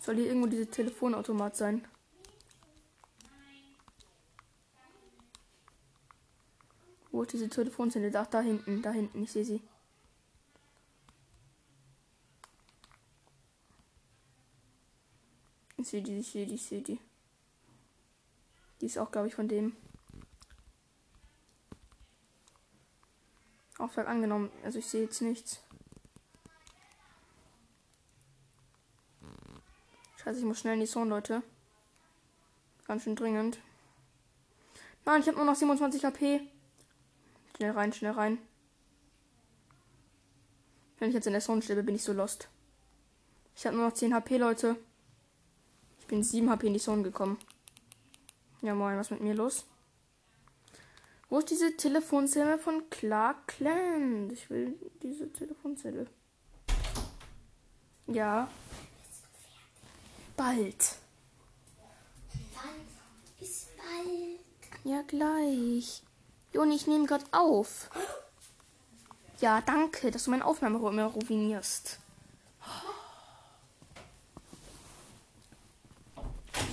Soll 0.00 0.16
hier 0.16 0.26
irgendwo 0.26 0.48
diese 0.48 0.66
Telefonautomat 0.66 1.56
sein? 1.56 1.86
Ist 7.22 7.32
diese 7.32 7.48
Telefonzelle? 7.48 8.10
Da, 8.10 8.24
da 8.24 8.40
hinten, 8.40 8.82
da 8.82 8.92
hinten, 8.92 9.22
ich 9.22 9.32
sehe 9.32 9.44
sie. 9.44 9.62
Ich 15.76 15.88
sehe 15.88 16.02
die, 16.02 16.18
ich 16.18 16.30
sehe 16.30 16.46
die, 16.46 16.54
ich 16.54 16.66
sehe 16.66 16.82
die. 16.82 17.00
Die 18.80 18.86
ist 18.86 18.98
auch, 18.98 19.10
glaube 19.10 19.28
ich, 19.28 19.34
von 19.34 19.48
dem. 19.48 19.76
Auftrag 23.78 24.08
angenommen. 24.08 24.50
Also 24.62 24.78
ich 24.78 24.86
sehe 24.86 25.04
jetzt 25.04 25.22
nichts. 25.22 25.60
Scheiße, 30.22 30.40
ich 30.40 30.44
muss 30.44 30.60
schnell 30.60 30.74
in 30.74 30.80
die 30.80 30.86
Zone, 30.86 31.08
Leute. 31.08 31.42
Ganz 32.86 33.04
schön 33.04 33.16
dringend. 33.16 33.58
Nein, 35.06 35.22
ich 35.22 35.28
habe 35.28 35.38
nur 35.38 35.46
noch 35.46 35.56
27 35.56 36.04
HP. 36.04 36.46
Schnell 37.60 37.72
rein, 37.72 37.92
schnell 37.92 38.12
rein. 38.12 38.38
Wenn 40.98 41.10
ich 41.10 41.14
jetzt 41.14 41.26
in 41.26 41.34
der 41.34 41.42
Zone 41.42 41.60
stehe, 41.60 41.82
bin 41.82 41.94
ich 41.94 42.02
so 42.02 42.14
lost. 42.14 42.48
Ich 43.54 43.66
habe 43.66 43.76
nur 43.76 43.86
noch 43.86 43.92
10 43.92 44.14
HP, 44.14 44.38
Leute. 44.38 44.76
Ich 45.98 46.06
bin 46.06 46.22
7 46.22 46.48
HP 46.48 46.68
in 46.68 46.72
die 46.72 46.80
Zone 46.80 47.02
gekommen. 47.02 47.38
Ja, 48.62 48.74
moin, 48.74 48.96
was 48.96 49.08
ist 49.08 49.10
mit 49.10 49.20
mir 49.20 49.34
los? 49.34 49.66
Wo 51.28 51.40
ist 51.40 51.50
diese 51.50 51.76
Telefonzelle 51.76 52.58
von 52.58 52.88
Clark 52.88 53.48
Kent? 53.48 54.32
Ich 54.32 54.48
will 54.48 54.78
diese 55.02 55.30
Telefonzelle. 55.30 56.06
Ja. 58.06 58.48
Bald. 60.34 60.96
Wann 62.54 63.46
ist 63.46 63.68
bald? 63.76 64.84
Ja, 64.84 65.02
gleich. 65.02 66.02
Joni, 66.52 66.74
ich 66.74 66.86
nehme 66.86 67.06
gerade 67.06 67.24
auf. 67.32 67.90
Ja, 69.40 69.60
danke, 69.60 70.10
dass 70.10 70.24
du 70.24 70.30
meine 70.30 70.44
Aufnahme 70.44 70.78
immer 70.78 71.06
ruinierst. 71.06 71.98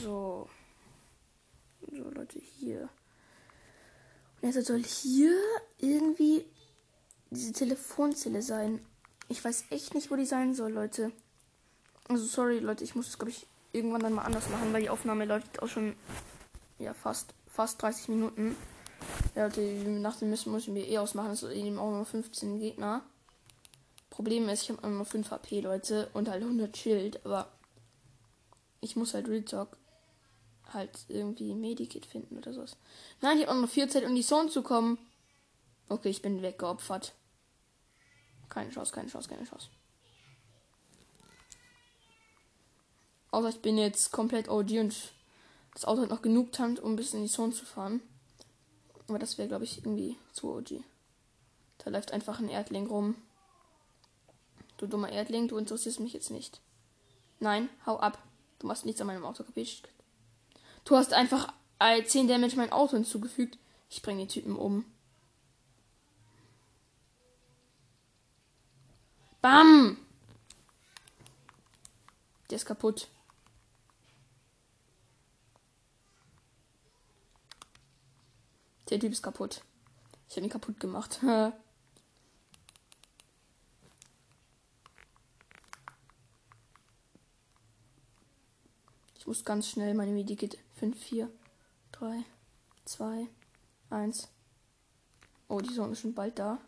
So. 0.02 0.50
So, 1.92 2.10
Leute, 2.12 2.40
hier. 2.40 2.90
Und 4.42 4.54
jetzt 4.54 4.68
soll 4.68 4.84
hier 4.84 5.34
irgendwie 5.78 6.46
diese 7.30 7.54
Telefonzelle 7.54 8.42
sein. 8.42 8.86
Ich 9.30 9.44
weiß 9.44 9.66
echt 9.70 9.94
nicht, 9.94 10.10
wo 10.12 10.16
die 10.16 10.26
sein 10.26 10.54
soll, 10.54 10.72
Leute. 10.72 11.12
Also, 12.08 12.26
sorry, 12.26 12.60
Leute, 12.60 12.84
ich 12.84 12.96
muss 12.96 13.08
es, 13.08 13.18
glaube 13.18 13.32
ich, 13.32 13.46
irgendwann 13.74 14.02
dann 14.02 14.14
mal 14.14 14.24
anders 14.24 14.50
machen, 14.50 14.72
weil 14.74 14.82
die 14.82 14.90
Aufnahme 14.90 15.26
läuft 15.26 15.62
auch 15.62 15.68
schon, 15.68 15.96
ja, 16.80 16.94
fast, 16.94 17.34
fast 17.48 17.82
30 17.82 18.10
Minuten. 18.10 18.56
Ja, 19.36 19.46
Leute, 19.46 19.62
nach 19.62 20.18
dem 20.18 20.30
Mission 20.30 20.54
muss 20.54 20.64
ich 20.64 20.70
mir 20.70 20.88
eh 20.88 20.98
ausmachen. 20.98 21.32
Es 21.32 21.44
eben 21.44 21.78
auch 21.80 21.92
nur 21.92 22.06
15 22.06 22.60
Gegner. 22.60 23.02
Problem 24.10 24.50
ist, 24.50 24.64
ich 24.64 24.72
habe 24.72 24.88
nur 24.88 25.06
5 25.06 25.30
HP, 25.30 25.62
Leute, 25.62 26.10
und 26.14 26.28
halt 26.28 26.42
100 26.42 26.76
Schild, 26.76 27.24
aber 27.24 27.52
ich 28.82 28.96
muss 28.96 29.14
halt 29.14 29.28
Real 29.28 29.44
Talk 29.44 29.78
halt 30.74 31.06
irgendwie 31.08 31.54
Medikit 31.54 32.06
finden 32.06 32.38
oder 32.38 32.54
sowas. 32.54 32.78
Nein, 33.22 33.38
ich 33.38 33.48
habe 33.48 33.56
auch 33.56 33.62
noch 33.62 33.70
viel 33.70 33.88
Zeit, 33.90 34.04
um 34.06 34.16
die 34.16 34.24
Zone 34.24 34.50
zu 34.50 34.64
kommen. 34.64 34.98
Okay, 35.90 36.10
ich 36.10 36.22
bin 36.22 36.42
weggeopfert. 36.42 37.14
Keine 38.50 38.72
Chance, 38.72 38.92
keine 38.92 39.10
Chance, 39.10 39.30
keine 39.30 39.46
Chance. 39.46 39.70
Außer 43.32 43.50
ich 43.50 43.62
bin 43.62 43.78
jetzt 43.78 44.12
komplett 44.12 44.50
OG 44.50 44.72
und 44.80 44.96
das 45.74 45.86
Auto 45.86 46.02
hat 46.02 46.10
noch 46.10 46.22
genug 46.22 46.52
Tant, 46.54 46.80
um 46.80 46.96
bis 46.96 47.14
in 47.14 47.22
die 47.22 47.30
Zone 47.30 47.54
zu 47.54 47.66
fahren. 47.66 48.02
Aber 49.08 49.20
das 49.20 49.38
wäre, 49.38 49.48
glaube 49.48 49.64
ich, 49.64 49.78
irgendwie 49.78 50.18
zu 50.34 50.54
OG. 50.54 50.84
Da 51.78 51.90
läuft 51.90 52.12
einfach 52.12 52.40
ein 52.40 52.50
Erdling 52.50 52.88
rum. 52.88 53.16
Du 54.78 54.88
dummer 54.88 55.10
Erdling, 55.10 55.48
du 55.48 55.58
interessierst 55.58 56.00
mich 56.00 56.14
jetzt 56.14 56.30
nicht. 56.30 56.60
Nein, 57.40 57.70
hau 57.86 57.98
ab. 58.00 58.22
Du 58.60 58.68
machst 58.68 58.86
nichts 58.86 59.00
an 59.02 59.08
meinem 59.08 59.26
Auto 59.26 59.44
kaputt. 59.44 59.90
Du 60.84 60.96
hast 60.96 61.14
einfach 61.14 61.54
10 61.80 62.28
Damage 62.28 62.56
mein 62.56 62.72
Auto 62.72 62.96
hinzugefügt. 62.96 63.58
Ich 63.90 64.02
bringe 64.02 64.24
den 64.24 64.30
Typen 64.30 64.56
um. 64.56 64.86
Bam! 69.42 69.98
Der 72.50 72.56
ist 72.56 72.66
kaputt. 72.66 73.08
Der 78.90 79.00
Typ 79.00 79.12
ist 79.12 79.22
kaputt. 79.22 79.62
Ich 80.30 80.36
habe 80.38 80.46
ihn 80.46 80.50
kaputt 80.50 80.80
gemacht. 80.80 81.20
ich 89.18 89.28
muss 89.28 89.44
ganz 89.44 89.68
schnell 89.68 89.94
meine 89.94 90.12
Medikit 90.12 90.58
5, 90.76 90.98
4, 90.98 91.30
3, 91.92 92.24
2, 92.86 93.28
1. 93.90 94.30
Oh, 95.50 95.60
die 95.60 95.74
Sonne 95.74 95.92
ist 95.94 96.00
schon 96.00 96.14
bald 96.14 96.40
da. 96.40 96.60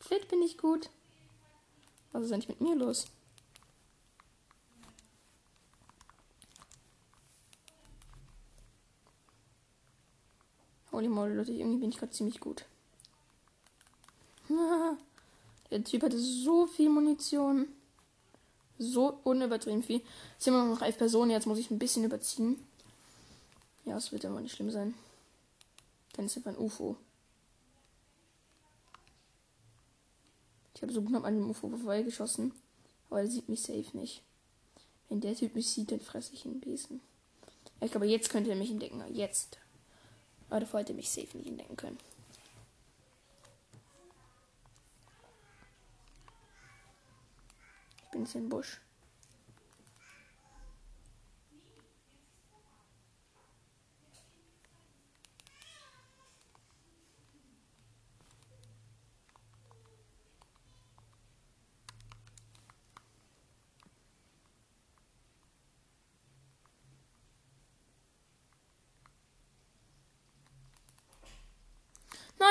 Fit 0.00 0.28
bin 0.28 0.42
ich 0.42 0.58
gut. 0.58 0.90
Was 2.12 2.24
ist 2.24 2.32
eigentlich 2.32 2.48
mit 2.48 2.60
mir 2.60 2.74
los? 2.74 3.06
Holy 10.94 11.08
moly, 11.08 11.34
Leute, 11.34 11.50
irgendwie 11.50 11.78
bin 11.78 11.90
ich 11.90 11.98
gerade 11.98 12.12
ziemlich 12.12 12.38
gut. 12.38 12.64
Der 15.70 15.82
Typ 15.82 16.04
hatte 16.04 16.16
so 16.16 16.68
viel 16.68 16.88
Munition. 16.88 17.66
So 18.78 19.18
unübertrieben 19.24 19.82
viel. 19.82 20.02
Es 20.38 20.44
sind 20.44 20.54
immer 20.54 20.66
noch 20.66 20.82
elf 20.82 20.96
Personen, 20.96 21.32
jetzt 21.32 21.48
muss 21.48 21.58
ich 21.58 21.68
ein 21.72 21.80
bisschen 21.80 22.04
überziehen. 22.04 22.64
Ja, 23.84 23.96
es 23.96 24.12
wird 24.12 24.24
aber 24.24 24.40
nicht 24.40 24.54
schlimm 24.54 24.70
sein. 24.70 24.94
Dann 26.12 26.26
ist 26.26 26.36
einfach 26.36 26.52
ein 26.52 26.58
UFO. 26.58 26.96
Ich 30.76 30.82
habe 30.82 30.92
so 30.92 31.02
knapp 31.02 31.24
an 31.24 31.34
dem 31.34 31.50
UFO 31.50 31.70
vorbeigeschossen. 31.70 32.52
Aber 33.10 33.20
er 33.20 33.28
sieht 33.28 33.48
mich 33.48 33.62
safe 33.62 33.96
nicht. 33.96 34.22
Wenn 35.08 35.20
der 35.20 35.34
Typ 35.34 35.56
mich 35.56 35.68
sieht, 35.70 35.90
dann 35.90 36.00
fresse 36.00 36.34
ich 36.34 36.44
ihn 36.44 36.60
Besen. 36.60 37.00
Ich 37.80 37.90
glaube, 37.90 38.06
jetzt 38.06 38.30
könnte 38.30 38.50
er 38.50 38.56
mich 38.56 38.70
entdecken. 38.70 39.02
Jetzt. 39.12 39.58
Aber 40.50 40.60
davor 40.60 40.80
hätte 40.80 40.94
mich 40.94 41.10
safe 41.10 41.36
nicht 41.36 41.48
entdecken 41.48 41.76
können. 41.76 41.98
Ich 48.04 48.10
bin 48.10 48.22
jetzt 48.22 48.34
im 48.34 48.48
Busch. 48.48 48.80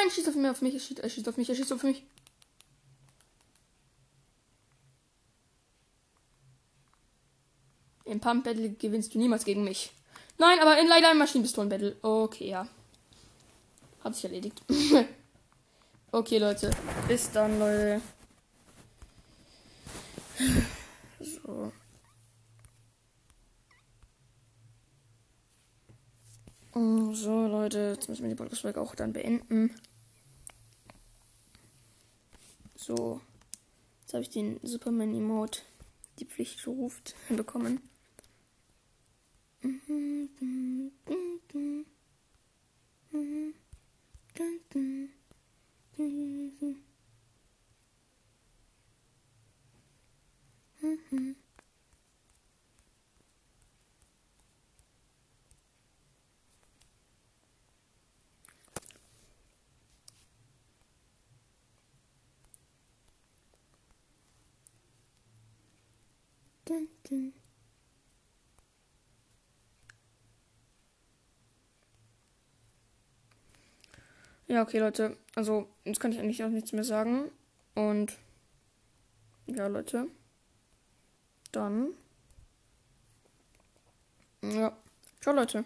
Nein, 0.04 0.12
schießt 0.12 0.28
auf 0.28 0.36
mich, 0.36 0.50
auf 0.50 0.62
mich, 0.62 0.74
er 0.74 0.80
schießt, 0.82 1.00
er 1.00 1.10
schießt 1.10 1.30
auf 1.30 1.38
mich, 1.38 1.48
er 1.48 1.56
schießt 1.56 1.72
auf 1.72 1.84
mich. 1.84 2.04
Im 8.04 8.20
Pump 8.20 8.44
Battle 8.44 8.72
gewinnst 8.72 9.14
du 9.14 9.18
niemals 9.18 9.46
gegen 9.46 9.64
mich. 9.64 9.92
Nein, 10.38 10.60
aber 10.60 10.78
in 10.78 10.88
leider 10.88 11.12
im 11.12 11.20
Maschinenpistolen 11.20 11.70
Battle. 11.70 11.96
Okay, 12.02 12.50
ja. 12.50 12.68
Hat 14.04 14.16
sich 14.16 14.26
erledigt. 14.26 14.62
okay, 16.12 16.38
Leute. 16.38 16.70
Bis 17.08 17.32
dann, 17.32 17.60
Leute. 17.60 18.02
So. 21.20 21.72
So, 26.74 27.48
Leute, 27.48 27.94
jetzt 27.96 28.10
müssen 28.10 28.24
wir 28.24 28.30
die 28.30 28.36
Podcast-Folge 28.36 28.82
auch 28.82 28.96
dann 28.96 29.14
beenden. 29.14 29.74
So. 32.86 33.22
Jetzt 34.02 34.14
habe 34.14 34.24
ich 34.24 34.30
den 34.30 34.60
Superman-Emote, 34.62 35.62
die 36.20 36.26
Pflicht 36.26 36.68
ruft, 36.68 37.16
bekommen. 37.30 37.80
Dun, 39.62 40.20
dun. 67.14 67.34
Ja, 74.48 74.62
okay, 74.62 74.80
Leute. 74.80 75.18
Also, 75.36 75.68
jetzt 75.86 76.00
kann 76.00 76.12
ich 76.12 76.20
eigentlich 76.20 76.44
auch 76.44 76.50
nichts 76.50 76.74
mehr 76.74 76.84
sagen. 76.84 77.32
Und 77.76 78.18
ja, 79.48 79.68
Leute. 79.68 80.08
Dann. 81.52 81.94
Ja. 84.42 84.78
Ciao, 85.22 85.34
Leute. 85.34 85.66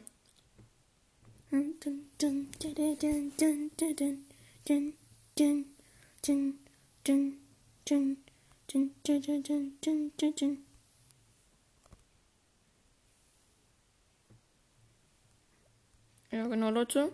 Ja, 16.38 16.46
genau, 16.46 16.70
Leute. 16.70 17.12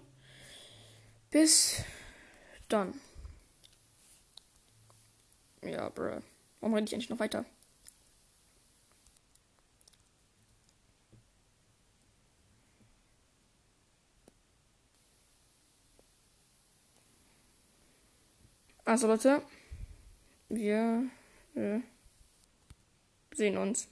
Bis 1.31 1.81
dann. 2.67 2.93
Ja, 5.61 5.87
bruh. 5.87 6.19
Warum 6.59 6.73
rede 6.73 6.87
ich 6.87 6.93
eigentlich 6.93 7.09
noch 7.09 7.19
weiter? 7.19 7.45
Also 18.83 19.07
Leute, 19.07 19.41
wir 20.49 21.09
äh, 21.55 21.79
sehen 23.33 23.57
uns. 23.57 23.87